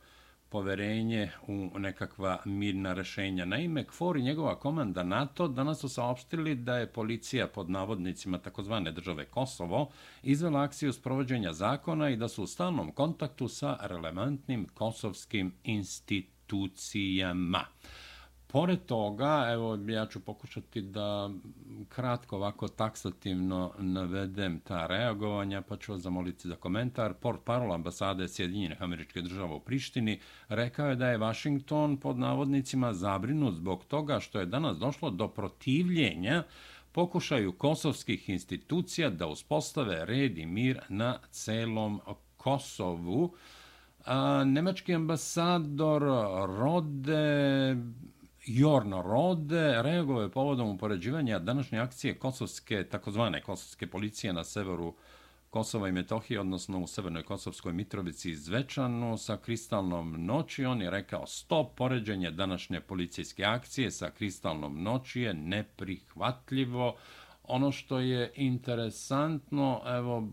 poverenje 0.49 1.31
u 1.47 1.79
nekakva 1.79 2.39
mirna 2.45 2.93
rešenja. 2.93 3.45
Naime, 3.45 3.83
KFOR 3.83 4.17
i 4.17 4.21
njegova 4.21 4.59
komanda 4.59 5.03
NATO 5.03 5.47
danas 5.47 5.79
su 5.79 5.89
saopštili 5.89 6.55
da 6.55 6.77
je 6.77 6.93
policija 6.93 7.47
pod 7.47 7.69
navodnicima 7.69 8.37
takozvane 8.37 8.91
države 8.91 9.25
Kosovo 9.25 9.89
izvela 10.23 10.61
akciju 10.61 10.93
sprovođenja 10.93 11.53
zakona 11.53 12.09
i 12.09 12.15
da 12.15 12.27
su 12.27 12.43
u 12.43 12.47
stalnom 12.47 12.91
kontaktu 12.91 13.47
sa 13.47 13.77
relevantnim 13.81 14.67
kosovskim 14.73 15.53
institucijama. 15.63 17.65
Pored 18.47 18.79
toga, 18.85 19.47
evo, 19.51 19.79
ja 19.87 20.05
ću 20.05 20.19
pokušati 20.19 20.81
da 20.81 21.29
kratko 21.89 22.35
ovako 22.35 22.67
taksativno 22.67 23.73
navedem 23.79 24.59
ta 24.59 24.87
reagovanja, 24.87 25.61
pa 25.61 25.77
ću 25.77 25.91
vas 25.91 26.01
zamoliti 26.01 26.47
za 26.47 26.55
komentar. 26.55 27.13
Port 27.13 27.43
parol 27.43 27.73
ambasade 27.73 28.27
Sjedinjenih 28.27 28.81
američke 28.81 29.21
država 29.21 29.55
u 29.55 29.59
Prištini 29.59 30.19
rekao 30.49 30.89
je 30.89 30.95
da 30.95 31.09
je 31.09 31.17
Washington 31.17 31.97
pod 31.97 32.17
navodnicima 32.17 32.93
zabrinut 32.93 33.55
zbog 33.55 33.85
toga 33.85 34.19
što 34.19 34.39
je 34.39 34.45
danas 34.45 34.77
došlo 34.77 35.09
do 35.09 35.27
protivljenja 35.27 36.43
pokušaju 36.91 37.51
kosovskih 37.51 38.29
institucija 38.29 39.09
da 39.09 39.27
uspostave 39.27 40.05
red 40.05 40.37
i 40.37 40.45
mir 40.45 40.79
na 40.89 41.19
celom 41.31 42.01
Kosovu. 42.37 43.35
A, 44.05 44.43
nemački 44.43 44.95
ambasador 44.95 46.03
Rode 46.59 47.77
Jorn 48.47 48.93
Rode 48.93 49.81
reagovao 49.81 50.21
je 50.21 50.31
povodom 50.31 50.69
upoređivanja 50.69 51.39
današnje 51.39 51.79
akcije 51.79 52.19
kosovske, 52.19 52.83
takozvane 52.83 53.41
kosovske 53.41 53.87
policije 53.87 54.33
na 54.33 54.43
severu 54.43 54.95
Kosova 55.49 55.87
i 55.87 55.91
Metohije, 55.91 56.39
odnosno 56.39 56.79
u 56.79 56.87
Severnoj 56.87 57.23
Kosovskoj 57.23 57.73
Mitrovici 57.73 58.35
Zvečanu 58.35 59.17
sa 59.17 59.37
kristalnom 59.37 60.25
noći. 60.25 60.65
On 60.65 60.81
je 60.81 60.89
rekao 60.89 61.27
stop, 61.27 61.75
poređenje 61.75 62.31
današnje 62.31 62.81
policijske 62.81 63.43
akcije 63.43 63.91
sa 63.91 64.09
kristalnom 64.09 64.83
noći 64.83 65.21
je 65.21 65.33
neprihvatljivo. 65.33 66.95
Ono 67.43 67.71
što 67.71 67.99
je 67.99 68.31
interesantno, 68.35 69.81
evo, 69.85 70.27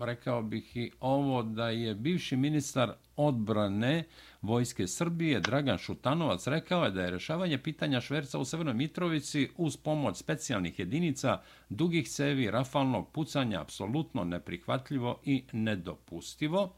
rekao 0.00 0.42
bih 0.42 0.76
i 0.76 0.90
ovo 1.00 1.42
da 1.42 1.68
je 1.68 1.94
bivši 1.94 2.36
ministar 2.36 2.92
odbrane 3.16 4.04
Vojske 4.44 4.86
Srbije 4.86 5.40
Dragan 5.40 5.78
Šutanovac 5.78 6.46
rekao 6.46 6.84
je 6.84 6.90
da 6.90 7.02
je 7.02 7.10
rešavanje 7.10 7.58
pitanja 7.58 8.00
šverca 8.00 8.38
u 8.38 8.44
Severnoj 8.44 8.74
Mitrovici 8.74 9.48
uz 9.56 9.76
pomoć 9.76 10.16
specijalnih 10.16 10.78
jedinica 10.78 11.40
dugih 11.68 12.08
cevi 12.08 12.50
rafalnog 12.50 13.12
pucanja 13.12 13.60
apsolutno 13.60 14.24
neprihvatljivo 14.24 15.20
i 15.24 15.44
nedopustivo 15.52 16.76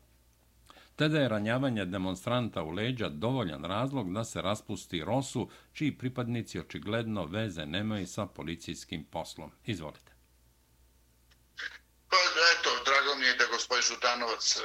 te 0.97 1.09
da 1.09 1.21
je 1.21 1.29
ranjavanje 1.29 1.85
demonstranta 1.85 2.63
u 2.63 2.71
leđa 2.71 3.09
dovoljan 3.09 3.65
razlog 3.65 4.13
da 4.13 4.25
se 4.25 4.43
raspusti 4.43 5.05
Rosu, 5.05 5.49
čiji 5.73 5.99
pripadnici 5.99 6.61
očigledno 6.61 7.25
veze 7.25 7.67
nemaju 7.67 8.07
sa 8.07 8.27
policijskim 8.27 9.05
poslom. 9.05 9.51
Izvolite. 9.65 10.13
Pa 12.11 12.17
eto, 12.53 12.71
drago 12.85 13.21
mi 13.21 13.27
je 13.27 13.37
da 13.37 13.46
gospodin 13.57 13.83
Žutanovac 13.83 14.57
e, 14.57 14.61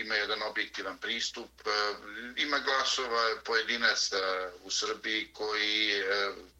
ima 0.00 0.14
jedan 0.14 0.42
objektivan 0.42 0.98
pristup. 0.98 1.50
E, 1.66 1.70
ima 2.36 2.58
glasova 2.58 3.24
pojedinaca 3.44 4.50
u 4.62 4.70
Srbiji 4.70 5.32
koji 5.32 5.92
e, 5.92 6.02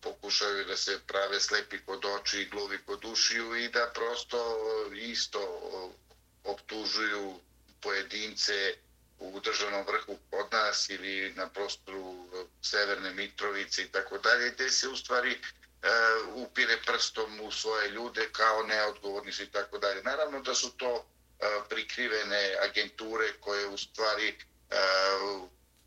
pokušaju 0.01 0.65
da 0.65 0.77
se 0.77 1.01
prave 1.07 1.41
slepi 1.41 1.79
kod 1.87 2.05
oči 2.05 2.41
i 2.41 2.49
gluvi 2.49 2.79
kod 2.87 3.05
ušiju 3.05 3.57
i 3.57 3.69
da 3.69 3.91
prosto 3.95 4.41
isto 4.95 5.41
optužuju 6.45 7.41
pojedince 7.81 8.75
u 9.19 9.41
državnom 9.41 9.87
vrhu 9.87 10.19
kod 10.31 10.47
nas 10.53 10.91
ili 10.91 11.33
na 11.37 11.49
prostoru 11.49 12.27
Severne 12.63 13.15
Mitrovice 13.15 13.83
i 13.83 13.89
tako 13.89 14.19
dalje, 14.19 14.51
gde 14.51 14.71
se 14.71 14.89
u 14.89 14.97
stvari 14.97 15.39
upire 16.35 16.79
prstom 16.87 17.41
u 17.41 17.51
svoje 17.53 17.91
ljude 17.91 18.29
kao 18.33 18.63
neodgovorni 18.63 19.33
i 19.43 19.47
tako 19.47 19.79
dalje. 19.79 20.03
Naravno 20.03 20.41
da 20.41 20.55
su 20.55 20.71
to 20.77 21.07
prikrivene 21.69 22.57
agenture 22.63 23.33
koje 23.41 23.67
u 23.69 23.79
stvari 23.79 24.39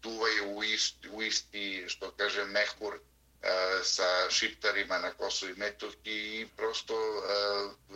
duvaju 0.01 0.57
u 0.57 0.63
isti, 0.63 1.09
u 1.09 1.21
isti 1.21 1.85
što 1.87 2.11
kaže, 2.11 2.45
mehur 2.45 2.99
sa 3.83 4.29
šiptarima 4.29 4.97
na 4.97 5.11
Kosovo 5.11 5.51
i 5.51 5.55
Metohiji 5.55 6.41
i 6.41 6.47
prosto 6.57 6.95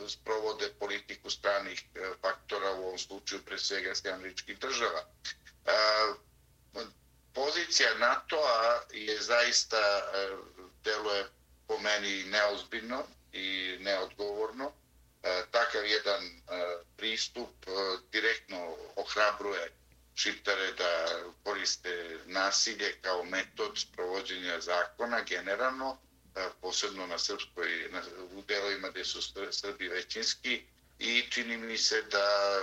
sprovode 0.08 0.70
politiku 0.80 1.30
stranih 1.30 1.84
faktora, 2.22 2.72
u 2.72 2.84
ovom 2.84 2.98
slučaju 2.98 3.42
pre 3.42 3.58
svega 3.58 3.94
američkih 4.14 4.60
država. 4.60 5.06
Pozicija 7.34 7.98
NATO-a 7.98 8.82
je 8.92 9.22
zaista 9.22 10.12
deluje 10.84 11.26
po 11.68 11.78
meni 11.78 12.24
neozbiljno 12.24 13.04
i 13.34 13.78
neodgovorno. 13.80 14.72
E, 15.24 15.44
takav 15.52 15.86
jedan 15.86 16.24
e, 16.26 16.40
pristup 16.98 17.68
e, 17.68 17.72
direktno 18.12 18.76
ohrabruje 18.96 19.72
šiptare 20.16 20.72
da 20.72 21.08
koriste 21.44 22.20
nasilje 22.26 22.96
kao 23.02 23.24
metod 23.24 23.86
provođenja 23.96 24.60
zakona 24.62 25.22
generalno, 25.22 25.98
posebno 26.62 27.08
na 27.08 27.18
srpskoj, 27.20 27.90
na, 27.92 28.02
u 28.32 28.42
delovima 28.42 28.90
gdje 28.90 29.06
su 29.06 29.22
Srbi 29.52 29.88
većinski 29.88 30.64
i 31.00 31.22
čini 31.30 31.58
mi 31.58 31.78
se 31.78 32.02
da 32.02 32.60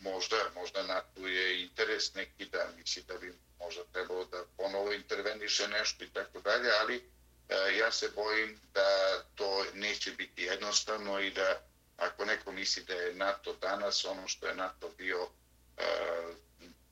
možda, 0.00 0.36
možda 0.54 0.82
NATO 0.82 1.26
je 1.26 1.62
interes 1.62 2.14
neki 2.14 2.44
da 2.44 2.68
misli 2.76 3.02
da 3.02 3.18
bi 3.18 3.34
možda 3.58 3.84
trebalo 3.92 4.24
da 4.24 4.44
ponovo 4.56 4.92
interveniše 4.92 5.68
nešto 5.68 6.04
i 6.04 6.08
tako 6.08 6.40
dalje, 6.40 6.70
ali 6.80 7.10
E, 7.48 7.76
ja 7.76 7.92
se 7.92 8.08
bojim 8.14 8.60
da 8.74 9.20
to 9.34 9.64
neće 9.74 10.10
biti 10.10 10.42
jednostavno 10.42 11.20
i 11.20 11.30
da 11.30 11.60
ako 11.96 12.24
neko 12.24 12.52
misli 12.52 12.84
da 12.84 12.94
je 12.94 13.14
NATO 13.14 13.52
danas 13.52 14.04
ono 14.04 14.28
što 14.28 14.46
je 14.46 14.54
NATO 14.54 14.90
bio 14.98 15.28
e, 15.76 15.84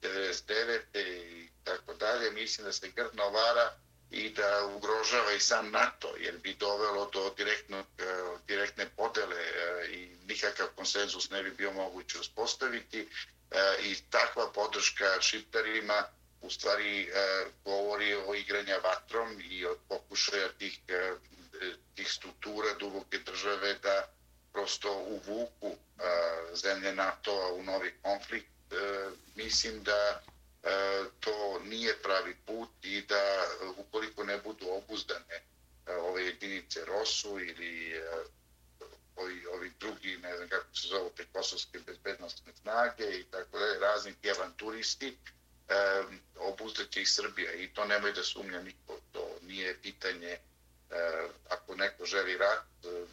99. 0.03 0.81
I 0.95 1.49
tako 1.65 1.95
dalje, 1.95 2.31
mislim 2.31 2.65
da 2.65 2.73
se 2.73 2.89
grdno 2.89 3.31
vara 3.31 3.73
i 4.11 4.31
da 4.31 4.67
ugrožava 4.77 5.33
i 5.33 5.41
sam 5.41 5.71
NATO, 5.71 6.15
jer 6.19 6.39
bi 6.39 6.55
dovelo 6.55 7.11
do 7.13 7.35
direktnog, 7.37 7.87
e, 7.99 8.05
direktne 8.47 8.87
podele 8.97 9.45
i 9.91 10.17
nikakav 10.27 10.67
konsenzus 10.77 11.31
ne 11.31 11.43
bi 11.43 11.51
bio 11.51 11.73
moguće 11.73 12.19
uspostaviti 12.19 13.09
i 13.83 13.97
takva 14.11 14.53
podrška 14.53 15.21
šiptarima 15.21 16.05
u 16.43 16.51
stvari 16.51 17.03
e, 17.03 17.11
govori 17.65 18.15
o 18.15 18.35
igranja 18.35 18.77
vatrom 18.77 19.41
i 19.51 19.67
od 19.67 19.79
pokušaja 19.89 20.49
tih, 20.59 20.81
e, 20.89 21.13
tih 21.95 22.13
struktura 22.13 22.75
duboke 22.75 23.19
države 23.19 23.75
da 23.75 24.09
prosto 24.53 24.93
uvuku 24.93 25.67
e, 25.69 25.77
zemlje 26.55 26.93
NATO 26.93 27.55
u 27.55 27.63
novi 27.63 27.95
konflikt. 28.03 28.73
E, 28.73 28.77
mislim 29.37 29.83
da 29.83 30.23
e, 30.63 30.69
to 31.21 31.61
nije 31.65 32.03
pravi 32.03 32.37
put 32.47 32.71
i 32.83 33.03
da 33.03 33.17
e, 33.17 33.67
ukoliko 33.77 34.25
ne 34.25 34.39
budu 34.39 34.67
obuzdane 34.71 35.43
e, 35.87 35.95
ove 35.95 36.25
jedinice 36.25 36.85
ROSU 36.85 37.41
ili 37.41 37.93
e, 37.93 38.03
ovi, 39.17 39.47
ovi 39.47 39.73
drugi, 39.81 40.17
ne 40.17 40.37
znam 40.37 40.49
kako 40.49 40.77
se 40.77 40.89
zove, 40.89 41.11
te 41.17 41.25
kosovske 41.33 41.79
bezbednostne 41.79 42.53
snage 42.63 43.05
i 43.21 43.25
tako 43.25 43.59
da 43.59 43.79
razni 43.79 44.15
avanturisti, 44.37 45.17
e, 45.69 46.03
obuzdati 46.37 47.01
ih 47.01 47.11
Srbija 47.11 47.53
i 47.53 47.69
to 47.75 47.85
nemoj 47.85 48.13
da 48.13 48.25
sumnja 48.25 48.63
niko. 48.63 48.99
To 49.13 49.39
nije 49.43 49.79
pitanje 49.83 50.29
e, 50.29 50.39
ako 51.49 51.75
neko 51.75 52.05
želi 52.05 52.39
rat, 52.39 52.65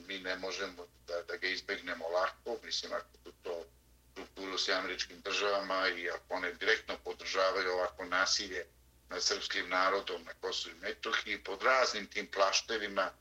mi 0.07 0.19
ne 0.19 0.35
možemo 0.35 0.87
da, 1.07 1.21
da 1.21 1.37
ga 1.37 1.47
izbegnemo 1.47 2.07
lako. 2.09 2.57
Mislim, 2.63 2.93
ako 2.93 3.17
to, 3.23 3.31
to 3.43 3.65
strukturu 4.11 4.57
s 4.57 4.69
američkim 4.69 5.21
državama 5.21 5.87
i 5.87 6.09
ako 6.09 6.33
one 6.33 6.53
direktno 6.53 6.97
podržavaju 7.03 7.71
ovako 7.71 8.05
nasilje 8.05 8.65
nad 9.09 9.23
srpskim 9.23 9.69
narodom 9.69 10.23
na 10.23 10.33
Kosovo 10.41 10.75
i 10.75 10.79
Metohiji 10.79 11.43
pod 11.43 11.63
raznim 11.63 12.07
tim 12.07 12.27
plaštevima, 12.27 13.11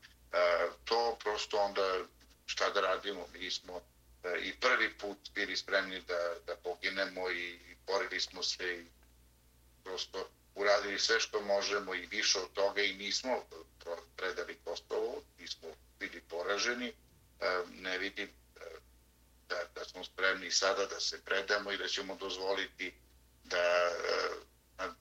to 0.85 1.17
prosto 1.23 1.57
onda 1.57 2.05
šta 2.45 2.69
da 2.69 2.81
radimo? 2.81 3.27
Mi 3.33 3.51
smo 3.51 3.81
e, 4.23 4.39
i 4.41 4.59
prvi 4.59 4.93
put 4.93 5.17
bili 5.35 5.57
spremni 5.57 6.01
da, 6.01 6.35
da 6.47 6.55
poginemo 6.55 7.31
i 7.31 7.59
borili 7.87 8.19
smo 8.19 8.43
se 8.43 8.77
i 8.77 8.85
prosto 9.89 10.29
uradili 10.55 10.99
sve 10.99 11.19
što 11.19 11.41
možemo 11.41 11.95
i 11.95 12.05
više 12.05 12.39
od 12.39 12.53
toga 12.53 12.81
i 12.81 12.93
nismo 12.93 13.43
predali 14.15 14.57
Kosovo, 14.63 15.21
nismo 15.39 15.67
bili 15.99 16.21
poraženi. 16.29 16.93
Ne 17.71 17.97
vidim 17.97 18.29
da, 19.49 19.55
da 19.75 19.85
smo 19.85 20.03
spremni 20.03 20.51
sada 20.51 20.85
da 20.85 20.99
se 20.99 21.21
predamo 21.25 21.71
i 21.71 21.77
da 21.77 21.87
ćemo 21.87 22.15
dozvoliti 22.15 22.93
da 23.43 23.91
nad 24.77 24.95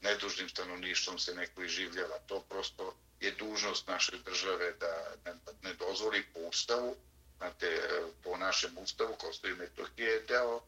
nedužnim 0.00 0.48
stanovništvom 0.48 1.18
se 1.18 1.34
neko 1.34 1.62
iživljava. 1.62 2.18
To 2.26 2.40
prosto 2.40 2.96
je 3.20 3.30
dužnost 3.30 3.88
naše 3.88 4.18
države 4.24 4.72
da 4.72 5.14
ne, 5.24 5.34
ne 5.62 5.74
dozvoli 5.74 6.24
po 6.34 6.40
ustavu, 6.40 6.96
znate, 7.38 7.82
po 8.24 8.36
našem 8.36 8.78
ustavu, 8.78 9.14
Kosovo 9.14 9.52
i 9.52 9.56
Metohije 9.56 10.10
je 10.10 10.20
deo 10.20 10.60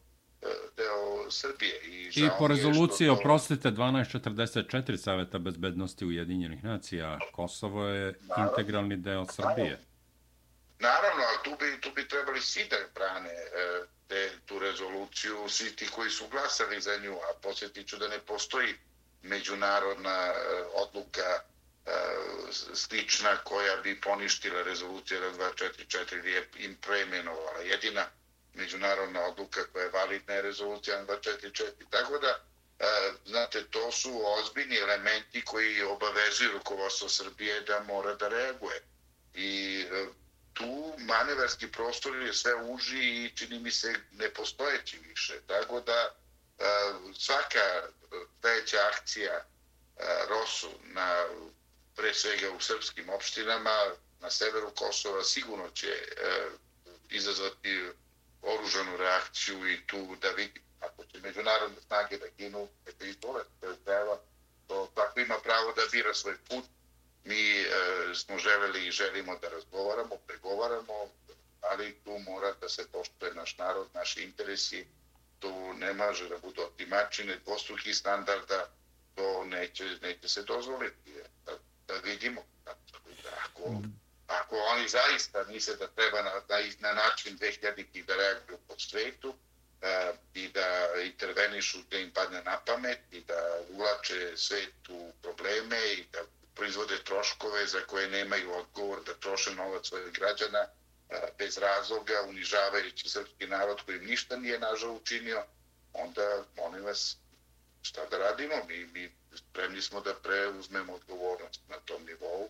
deo 0.77 0.84
Srbije. 1.31 1.81
I, 1.83 2.09
I 2.15 2.29
po 2.39 2.47
rezoluciji, 2.47 3.07
to... 3.07 3.13
oprostite, 3.13 3.71
1244 3.71 4.97
Saveta 4.97 5.39
bezbednosti 5.39 6.05
Ujedinjenih 6.05 6.63
nacija, 6.63 7.19
Kosovo 7.31 7.85
je 7.85 8.19
naravno, 8.21 8.49
integralni 8.49 8.97
deo 8.97 9.25
Srbije. 9.25 9.79
Naravno, 10.79 11.23
ali 11.29 11.37
tu 11.43 11.65
bi, 11.65 11.81
tu 11.81 11.89
bi 11.95 12.07
trebali 12.07 12.41
svi 12.41 12.67
da 12.69 12.77
brane 12.95 13.29
e, 13.29 13.81
te, 14.07 14.31
tu 14.45 14.59
rezoluciju, 14.59 15.49
svi 15.49 15.75
ti 15.75 15.87
koji 15.95 16.09
su 16.09 16.27
glasali 16.27 16.81
za 16.81 16.97
nju, 16.97 17.13
a 17.13 17.39
posjetit 17.41 17.87
ću 17.87 17.97
da 17.97 18.07
ne 18.07 18.19
postoji 18.19 18.73
međunarodna 19.21 20.27
e, 20.27 20.33
odluka 20.73 21.21
e, 21.21 21.41
slična 22.73 23.37
koja 23.37 23.75
bi 23.83 24.01
poništila 24.01 24.63
rezoluciju 24.63 25.17
244 25.19 26.19
ili 26.19 26.31
je 26.31 26.49
im 26.59 26.77
preimenovala. 26.81 27.59
Jedina 27.59 28.05
međunarodna 28.55 29.21
odluka 29.21 29.63
koja 29.73 29.83
je 29.83 29.89
validna 29.89 30.33
je 30.33 30.41
rezolucija 30.41 31.05
244. 31.05 31.63
Tako 31.89 32.19
da, 32.19 32.39
e, 32.79 32.85
znate, 33.25 33.63
to 33.63 33.91
su 33.91 34.21
ozbiljni 34.25 34.77
elementi 34.77 35.45
koji 35.45 35.83
obavezuju 35.83 36.51
rukovodstvo 36.51 37.09
Srbije 37.09 37.61
da 37.61 37.79
mora 37.79 38.15
da 38.15 38.27
reaguje. 38.27 38.81
I 39.33 39.81
e, 39.91 40.05
tu 40.53 40.93
manevarski 40.97 41.71
prostor 41.71 42.15
je 42.15 42.33
sve 42.33 42.55
uži 42.55 42.99
i 42.99 43.31
čini 43.35 43.59
mi 43.59 43.71
se 43.71 43.95
nepostojeći 44.11 44.99
više. 45.09 45.39
Tako 45.47 45.81
da 45.81 45.93
e, 46.01 46.65
svaka 47.19 47.83
veća 48.43 48.77
akcija 48.93 49.33
e, 49.33 49.43
ROSU 50.29 50.69
na 50.83 51.25
pre 51.95 52.13
svega 52.13 52.51
u 52.51 52.59
srpskim 52.59 53.09
opštinama 53.09 53.85
na 54.19 54.29
severu 54.29 54.71
Kosova 54.75 55.23
sigurno 55.23 55.69
će 55.69 55.87
e, 55.87 56.05
izazvati 57.09 57.89
oružanu 58.45 58.97
reakciju 58.97 59.71
i 59.71 59.87
tu 59.87 60.15
da 60.21 60.29
vidi 60.29 60.61
ako 60.79 61.05
će 61.05 61.19
međunarodne 61.19 61.81
snage 61.81 62.17
da 62.17 62.25
ginu, 62.37 62.67
eto 62.85 63.05
i 63.05 63.13
to 63.13 63.37
je 63.39 63.45
treba, 63.85 64.17
to 64.67 64.91
tako 64.95 65.19
ima 65.19 65.35
pravo 65.43 65.71
da 65.71 65.81
bira 65.91 66.13
svoj 66.13 66.37
put. 66.49 66.65
Mi 67.23 67.61
e, 67.61 67.65
smo 68.15 68.37
želeli 68.37 68.87
i 68.87 68.91
želimo 68.91 69.35
da 69.35 69.49
razgovaramo, 69.49 70.15
pregovaramo, 70.27 70.93
ali 71.61 71.95
tu 72.03 72.19
mora 72.19 72.53
da 72.61 72.69
se 72.69 72.87
poštuje 72.91 73.33
naš 73.33 73.57
narod, 73.57 73.87
naši 73.93 74.23
interesi, 74.23 74.87
tu 75.39 75.73
ne 75.73 75.93
može 75.93 76.29
da 76.29 76.37
budu 76.37 76.61
otimačine, 76.61 77.39
dvostruki 77.45 77.93
standarda, 77.93 78.69
to 79.15 79.45
neće, 79.45 79.83
neće 80.01 80.27
se 80.29 80.43
dozvoliti. 80.43 81.13
Da, 81.45 81.51
da 81.87 81.93
vidimo. 81.93 82.41
Ako, 83.45 83.81
ako 84.27 84.55
oni 84.55 84.89
zaista 84.89 85.43
misle 85.43 85.75
da 85.75 85.87
treba 85.87 86.21
na, 86.21 86.31
na, 86.49 86.57
na 86.79 86.93
način 86.93 87.37
2000 87.37 88.05
da 88.05 88.15
reaguju 88.15 88.57
po 88.67 88.79
svetu 88.79 89.35
a, 89.81 90.11
i 90.33 90.47
da 90.49 90.87
intervenišu 91.03 91.77
gde 91.87 92.01
im 92.01 92.11
padne 92.11 92.43
na 92.43 92.59
pamet 92.65 92.99
i 93.11 93.21
da 93.21 93.59
ulače 93.69 94.37
svet 94.37 94.89
u 94.89 95.11
probleme 95.21 95.93
i 95.93 96.05
da 96.11 96.19
proizvode 96.55 97.03
troškove 97.03 97.67
za 97.67 97.79
koje 97.87 98.09
nemaju 98.09 98.53
odgovor 98.53 99.03
da 99.03 99.13
troše 99.13 99.55
novac 99.55 99.87
svojih 99.87 100.13
građana, 100.13 100.59
e, 100.59 100.69
bez 101.37 101.57
razloga, 101.57 102.21
unižavajući 102.27 103.09
srpski 103.09 103.47
narod 103.47 103.81
koji 103.85 103.99
ništa 103.99 104.37
nije 104.37 104.59
nažal 104.59 104.95
učinio, 104.95 105.43
onda, 105.93 106.43
molim 106.57 106.83
vas, 106.83 107.17
šta 107.81 108.05
da 108.05 108.17
radimo? 108.17 108.55
Mi, 108.67 108.85
mi 108.85 109.11
spremni 109.35 109.81
smo 109.81 110.01
da 110.01 110.13
preuzmemo 110.13 110.93
odgovornost 110.93 111.61
na 111.69 111.75
tom 111.85 112.05
nivou. 112.05 112.49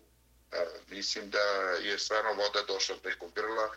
E, 0.52 0.66
mislim 0.88 1.30
da 1.30 1.38
je 1.82 1.98
stvarno 1.98 2.32
voda 2.32 2.62
došla 2.62 2.96
preko 3.02 3.28
grla 3.28 3.70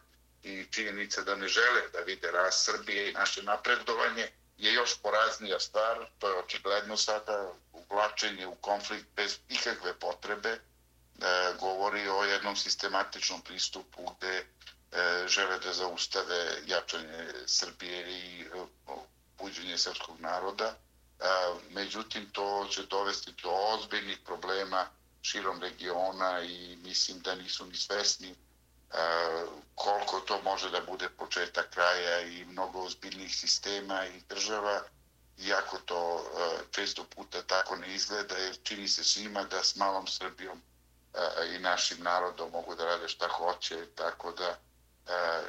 i 0.44 0.66
činjenica 0.72 1.22
da 1.22 1.36
ne 1.36 1.48
žele 1.48 1.82
da 1.94 2.00
vide 2.00 2.32
raz 2.32 2.54
Srbije 2.56 3.10
i 3.10 3.14
naše 3.14 3.44
napredovanje 3.44 4.28
je 4.58 4.74
još 4.74 5.02
poraznija 5.02 5.60
stvar. 5.60 6.06
To 6.20 6.30
je 6.30 6.36
očigledno 6.36 6.98
sada 6.98 7.52
uvlačenje 7.74 8.48
u 8.48 8.56
konflikt 8.56 9.06
bez 9.16 9.38
ikakve 9.50 9.94
potrebe. 9.94 10.50
E, 10.50 10.60
govori 11.60 12.10
o 12.10 12.24
jednom 12.24 12.56
sistematičnom 12.56 13.42
pristupu 13.42 14.16
gde 14.18 14.46
E, 14.92 15.28
žele 15.28 15.60
da 15.60 15.74
zaustave 15.74 16.62
jačanje 16.66 17.34
Srbije 17.46 18.12
i 18.12 18.42
e, 18.42 18.46
buđenje 19.38 19.78
srpskog 19.78 20.20
naroda. 20.20 20.66
E, 20.66 20.76
međutim, 21.70 22.30
to 22.32 22.68
će 22.72 22.84
dovesti 22.84 23.32
do 23.44 23.50
ozbiljnih 23.50 24.18
problema 24.26 24.88
širom 25.22 25.62
regiona 25.62 26.42
i 26.42 26.76
mislim 26.84 27.20
da 27.20 27.36
nisu 27.36 27.66
ni 27.66 27.76
svesni 27.76 28.30
e, 28.30 28.36
koliko 29.76 30.20
to 30.20 30.42
može 30.42 30.70
da 30.70 30.82
bude 30.82 31.10
početak 31.10 31.70
kraja 31.70 32.22
i 32.22 32.46
mnogo 32.46 32.80
ozbiljnih 32.80 33.36
sistema 33.36 34.06
i 34.06 34.22
država, 34.30 34.82
iako 35.38 35.78
to 35.78 36.20
e, 36.20 36.64
često 36.72 37.04
puta 37.04 37.42
tako 37.42 37.76
ne 37.76 37.96
izgleda, 37.96 38.38
jer 38.38 38.58
čini 38.64 38.88
se 38.88 39.04
svima 39.04 39.44
da 39.44 39.64
s 39.64 39.76
malom 39.76 40.08
Srbijom 40.08 40.62
e, 41.14 41.56
i 41.56 41.60
našim 41.60 42.04
narodom 42.04 42.52
mogu 42.52 42.76
da 42.76 42.86
rade 42.86 43.08
šta 43.08 43.28
hoće, 43.28 43.86
tako 43.96 44.32
da 44.32 44.58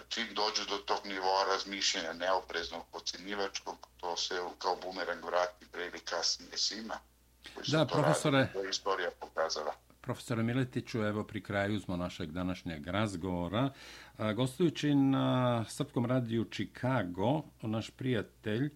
čim 0.08 0.34
dođu 0.34 0.64
do 0.64 0.78
tog 0.78 1.06
nivoa 1.06 1.44
razmišljanja 1.44 2.12
neopreznog, 2.12 2.86
pocijenjivačkog, 2.92 3.76
to 3.96 4.16
se 4.16 4.40
kao 4.58 4.76
bumerang 4.76 5.24
vrati 5.24 5.66
pre 5.72 5.86
ili 5.86 6.00
kasnije 6.00 6.58
svima. 6.58 6.98
Da, 7.72 7.86
profesore, 7.86 8.48
istorija 8.70 9.10
pokazala. 9.20 9.72
Profesore 10.00 10.42
Miletiću, 10.42 11.02
evo 11.02 11.24
pri 11.24 11.42
kraju 11.42 11.80
smo 11.80 11.96
našeg 11.96 12.30
današnjeg 12.32 12.86
razgovora. 12.86 13.70
Gostujući 14.36 14.94
na 14.94 15.64
Srpskom 15.68 16.06
radiju 16.06 16.44
Chicago, 16.44 17.42
naš 17.62 17.90
prijatelj 17.90 18.70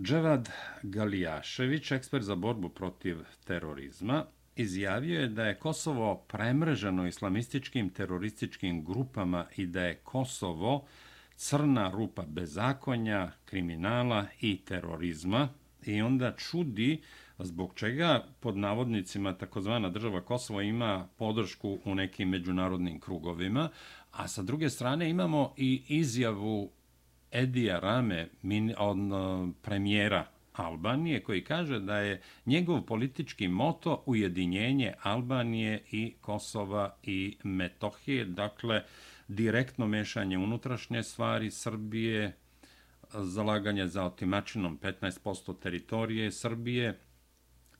Dževad 0.00 0.48
Galijašević, 0.82 1.90
ekspert 1.90 2.24
za 2.24 2.34
borbu 2.34 2.68
protiv 2.68 3.18
terorizma, 3.44 4.24
izjavio 4.56 5.20
je 5.20 5.28
da 5.28 5.44
je 5.44 5.58
Kosovo 5.58 6.14
premrženo 6.14 7.06
islamističkim 7.06 7.90
terorističkim 7.90 8.84
grupama 8.84 9.46
i 9.56 9.66
da 9.66 9.82
je 9.82 9.94
Kosovo 9.94 10.86
crna 11.36 11.90
rupa 11.90 12.22
bezakonja, 12.26 13.32
kriminala 13.44 14.26
i 14.40 14.64
terorizma 14.64 15.48
i 15.84 16.02
onda 16.02 16.36
čudi 16.36 17.02
zbog 17.38 17.72
čega 17.74 18.24
pod 18.40 18.56
navodnicima 18.56 19.32
takozvana 19.32 19.90
država 19.90 20.20
Kosovo 20.20 20.60
ima 20.60 21.08
podršku 21.16 21.78
u 21.84 21.94
nekim 21.94 22.28
međunarodnim 22.28 23.00
krugovima, 23.00 23.68
a 24.10 24.28
sa 24.28 24.42
druge 24.42 24.70
strane 24.70 25.10
imamo 25.10 25.54
i 25.56 25.82
izjavu 25.88 26.70
Edija 27.32 27.78
Rame, 27.78 28.28
min, 28.42 28.74
od 28.78 28.98
premijera 29.62 30.26
Albanije 30.52 31.22
koji 31.22 31.44
kaže 31.44 31.80
da 31.80 31.96
je 31.96 32.20
njegov 32.46 32.82
politički 32.82 33.48
moto 33.48 34.02
ujedinjenje 34.06 34.92
Albanije 35.02 35.82
i 35.90 36.14
Kosova 36.20 36.96
i 37.02 37.36
Metohije, 37.42 38.24
dakle 38.24 38.82
direktno 39.28 39.86
mešanje 39.86 40.38
unutrašnje 40.38 41.02
stvari 41.02 41.50
Srbije, 41.50 42.36
zalaganje 43.14 43.86
za 43.86 44.04
otimačinom 44.04 44.78
15% 44.78 45.58
teritorije 45.60 46.32
Srbije 46.32 46.98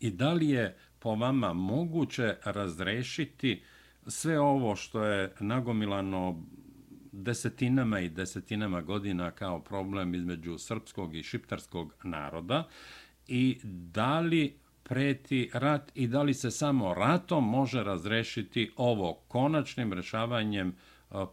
i 0.02 0.10
da 0.10 0.32
li 0.32 0.48
je 0.48 0.76
po 0.98 1.14
vama 1.14 1.52
moguće 1.52 2.36
razrešiti 2.44 3.62
sve 4.06 4.40
ovo 4.40 4.76
što 4.76 5.04
je 5.04 5.32
nagomilano 5.40 6.42
desetinama 7.12 8.00
i 8.00 8.08
desetinama 8.08 8.80
godina 8.80 9.30
kao 9.30 9.60
problem 9.60 10.14
između 10.14 10.58
srpskog 10.58 11.16
i 11.16 11.22
šiptarskog 11.22 11.94
naroda? 12.02 12.68
I 13.28 13.58
da 13.64 14.20
li 14.20 14.56
preti 14.82 15.50
rat 15.54 15.92
i 15.94 16.06
da 16.06 16.22
li 16.22 16.34
se 16.34 16.50
samo 16.50 16.94
ratom 16.94 17.50
može 17.50 17.82
razrešiti 17.82 18.72
ovo 18.76 19.14
konačnim 19.28 19.92
rešavanjem 19.92 20.68
e, 20.68 20.74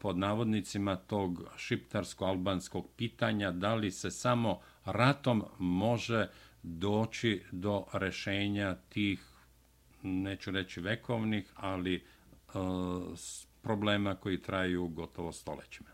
pod 0.01 0.17
navodnicima 0.17 0.95
tog 0.95 1.43
šiptarsko-albanskog 1.57 2.87
pitanja, 2.97 3.51
da 3.51 3.75
li 3.75 3.91
se 3.91 4.11
samo 4.11 4.59
ratom 4.85 5.43
može 5.59 6.27
doći 6.63 7.43
do 7.51 7.85
rešenja 7.93 8.75
tih, 8.89 9.19
neću 10.01 10.51
reći 10.51 10.81
vekovnih, 10.81 11.51
ali 11.55 11.95
e, 11.95 12.01
problema 13.61 14.15
koji 14.15 14.41
traju 14.41 14.87
gotovo 14.87 15.31
stolećima? 15.31 15.89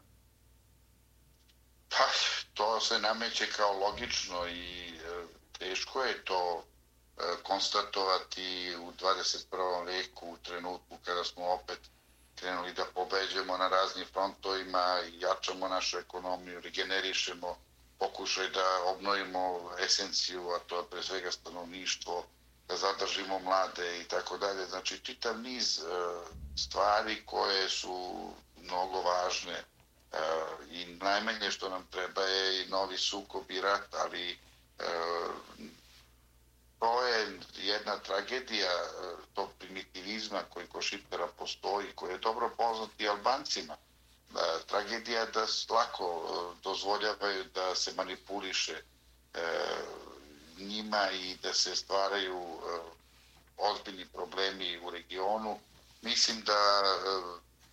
Pa, 1.89 2.05
to 2.53 2.79
se 2.79 2.99
nameće 2.99 3.45
kao 3.57 3.79
logično 3.79 4.47
i 4.47 4.89
e, 4.89 5.25
teško 5.59 6.03
je 6.03 6.23
to 6.23 6.63
e, 6.63 7.21
konstatovati 7.43 8.75
u 8.81 8.91
21. 8.91 9.85
veku 9.85 10.31
u 10.31 10.37
trenutku 10.37 10.97
kada 11.05 11.23
smo 11.23 11.43
opet 11.45 11.79
krenuli 12.35 12.73
da 12.73 12.85
pobeđujemo 12.93 13.57
na 13.57 13.67
raznim 13.67 14.05
frontovima, 14.13 14.99
jačamo 15.19 15.67
našu 15.67 15.97
ekonomiju, 15.97 16.61
regenerišemo, 16.61 17.57
pokušaj 17.99 18.49
da 18.49 18.83
obnovimo 18.85 19.71
esenciju, 19.79 20.49
a 20.49 20.59
to 20.59 20.77
je 20.77 20.89
pre 20.89 21.03
svega 21.03 21.31
stanovništvo, 21.31 22.25
da 22.67 22.77
zadržimo 22.77 23.39
mlade 23.39 24.01
i 24.01 24.03
tako 24.03 24.37
dalje. 24.37 24.65
Znači, 24.65 24.99
čitav 24.99 25.39
niz 25.39 25.79
e, 25.79 25.81
stvari 26.57 27.25
koje 27.25 27.69
su 27.69 28.29
mnogo 28.61 29.01
važne 29.01 29.53
e, 29.53 29.63
i 30.71 30.85
najmanje 30.85 31.51
što 31.51 31.69
nam 31.69 31.87
treba 31.91 32.21
je 32.21 32.63
i 32.63 32.69
novi 32.69 32.97
sukob 32.97 33.51
i 33.51 33.61
rat, 33.61 33.93
ali 33.93 34.31
e, 34.31 34.37
to 36.79 37.05
je 37.05 37.39
jedna 37.57 37.97
tragedija 37.97 38.71
tog 39.33 39.49
primitivizma 39.59 40.41
koji 40.49 40.67
ko 40.67 40.81
Šipera 40.81 41.27
postoji, 41.27 41.87
koji 41.95 42.11
je 42.11 42.17
dobro 42.17 42.49
poznat 42.57 42.89
i 42.99 43.07
Albancima. 43.07 43.77
E, 44.33 44.65
tragedija 44.67 45.25
da 45.25 45.45
lako 45.69 46.05
e, 46.05 46.61
dozvoljavaju 46.63 47.43
da 47.43 47.75
se 47.75 47.93
manipuliše 47.93 48.73
e, 48.73 49.41
njima 50.57 51.11
i 51.11 51.35
da 51.43 51.53
se 51.53 51.75
stvaraju 51.75 52.59
ozbiljni 53.57 54.05
problemi 54.05 54.77
u 54.77 54.89
regionu. 54.89 55.59
Mislim 56.01 56.41
da 56.41 56.81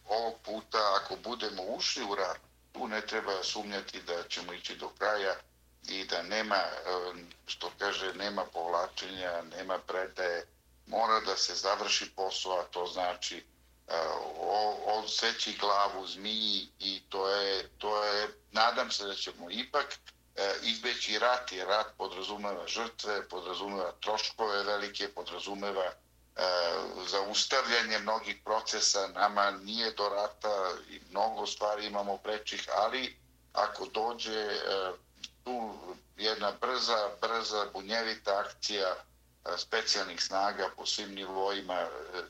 ovog 0.08 0.34
puta, 0.44 0.78
ako 1.00 1.16
budemo 1.16 1.62
ušli 1.62 2.04
u 2.04 2.14
rat, 2.14 2.40
tu 2.72 2.88
ne 2.88 3.06
treba 3.06 3.42
sumnjati 3.42 4.02
da 4.02 4.28
ćemo 4.28 4.52
ići 4.52 4.76
do 4.76 4.88
kraja 4.88 5.34
i 5.88 6.04
da 6.04 6.22
nema, 6.22 6.60
što 7.46 7.70
kaže, 7.78 8.14
nema 8.14 8.44
povlačenja, 8.44 9.42
nema 9.56 9.78
predaje, 9.78 10.46
mora 10.86 11.20
da 11.20 11.36
se 11.36 11.54
završi 11.54 12.10
posao, 12.16 12.60
a 12.60 12.64
to 12.64 12.86
znači 12.86 13.44
E, 13.88 13.94
odseći 14.86 15.56
glavu 15.60 16.06
zmiji 16.06 16.68
i 16.78 17.02
to 17.08 17.28
je, 17.28 17.68
to 17.78 18.04
je, 18.04 18.28
nadam 18.52 18.90
se 18.90 19.06
da 19.06 19.14
ćemo 19.14 19.50
ipak 19.50 19.98
e, 20.36 20.54
izbeći 20.62 21.18
rat, 21.18 21.52
jer 21.52 21.68
rat 21.68 21.86
podrazumeva 21.98 22.66
žrtve, 22.66 23.28
podrazumeva 23.28 23.92
troškove 24.00 24.62
velike, 24.62 25.08
podrazumeva 25.08 25.84
e, 25.84 25.92
zaustavljanje 27.06 27.98
mnogih 27.98 28.36
procesa. 28.44 29.06
Nama 29.08 29.50
nije 29.50 29.92
do 29.92 30.08
rata 30.08 30.70
i 30.90 31.00
mnogo 31.10 31.46
stvari 31.46 31.86
imamo 31.86 32.16
prečih, 32.16 32.68
ali 32.74 33.16
ako 33.52 33.86
dođe 33.86 34.40
e, 34.40 34.92
tu 35.44 35.74
jedna 36.16 36.52
brza, 36.60 37.10
brza, 37.20 37.66
bunjevita 37.72 38.38
akcija 38.38 38.94
specijalnih 39.56 40.22
snaga 40.22 40.70
po 40.76 40.86
svim 40.86 41.14
nivoima 41.14 41.86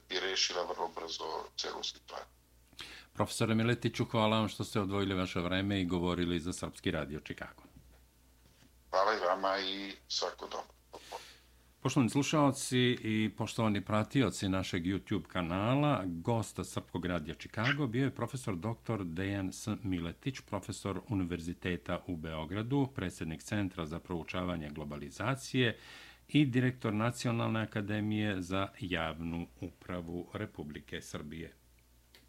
bi 0.09 0.21
rešila 0.21 0.63
vrlo 0.63 0.89
brzo 0.89 1.25
celu 1.57 1.83
situaciju. 1.83 2.27
Profesore 3.13 3.55
Miletiću, 3.55 4.05
hvala 4.05 4.39
vam 4.39 4.49
što 4.49 4.65
ste 4.65 4.81
odvojili 4.81 5.15
vaše 5.15 5.41
vreme 5.41 5.81
i 5.81 5.85
govorili 5.85 6.41
za 6.41 6.53
Srpski 6.53 6.91
radio 6.91 7.21
Čikago. 7.21 7.63
Hvala 8.91 9.15
i 9.15 9.27
vama 9.27 9.59
i 9.59 9.93
svako 10.09 10.49
dobro. 10.49 10.73
Poštovani 11.83 12.11
slušalci 12.11 12.79
i 13.03 13.31
poštovani 13.37 13.85
pratioci 13.85 14.49
našeg 14.49 14.83
YouTube 14.83 15.27
kanala, 15.27 16.03
gosta 16.07 16.65
Srpkog 16.65 17.07
radija 17.07 17.35
Čikago 17.35 17.87
bio 17.87 18.05
je 18.05 18.15
profesor 18.15 18.57
dr. 18.57 19.05
Dejan 19.05 19.53
S. 19.53 19.69
Miletić, 19.83 20.41
profesor 20.41 21.01
Univerziteta 21.09 22.03
u 22.07 22.17
Beogradu, 22.17 22.89
predsjednik 22.95 23.43
Centra 23.43 23.87
za 23.87 23.99
proučavanje 23.99 24.71
globalizacije 24.71 25.79
i 26.33 26.47
direktor 26.47 26.95
Nacionalne 26.95 27.61
akademije 27.61 28.41
za 28.41 28.69
javnu 28.81 29.47
upravu 29.61 30.31
Republike 30.35 31.01
Srbije. 31.01 31.53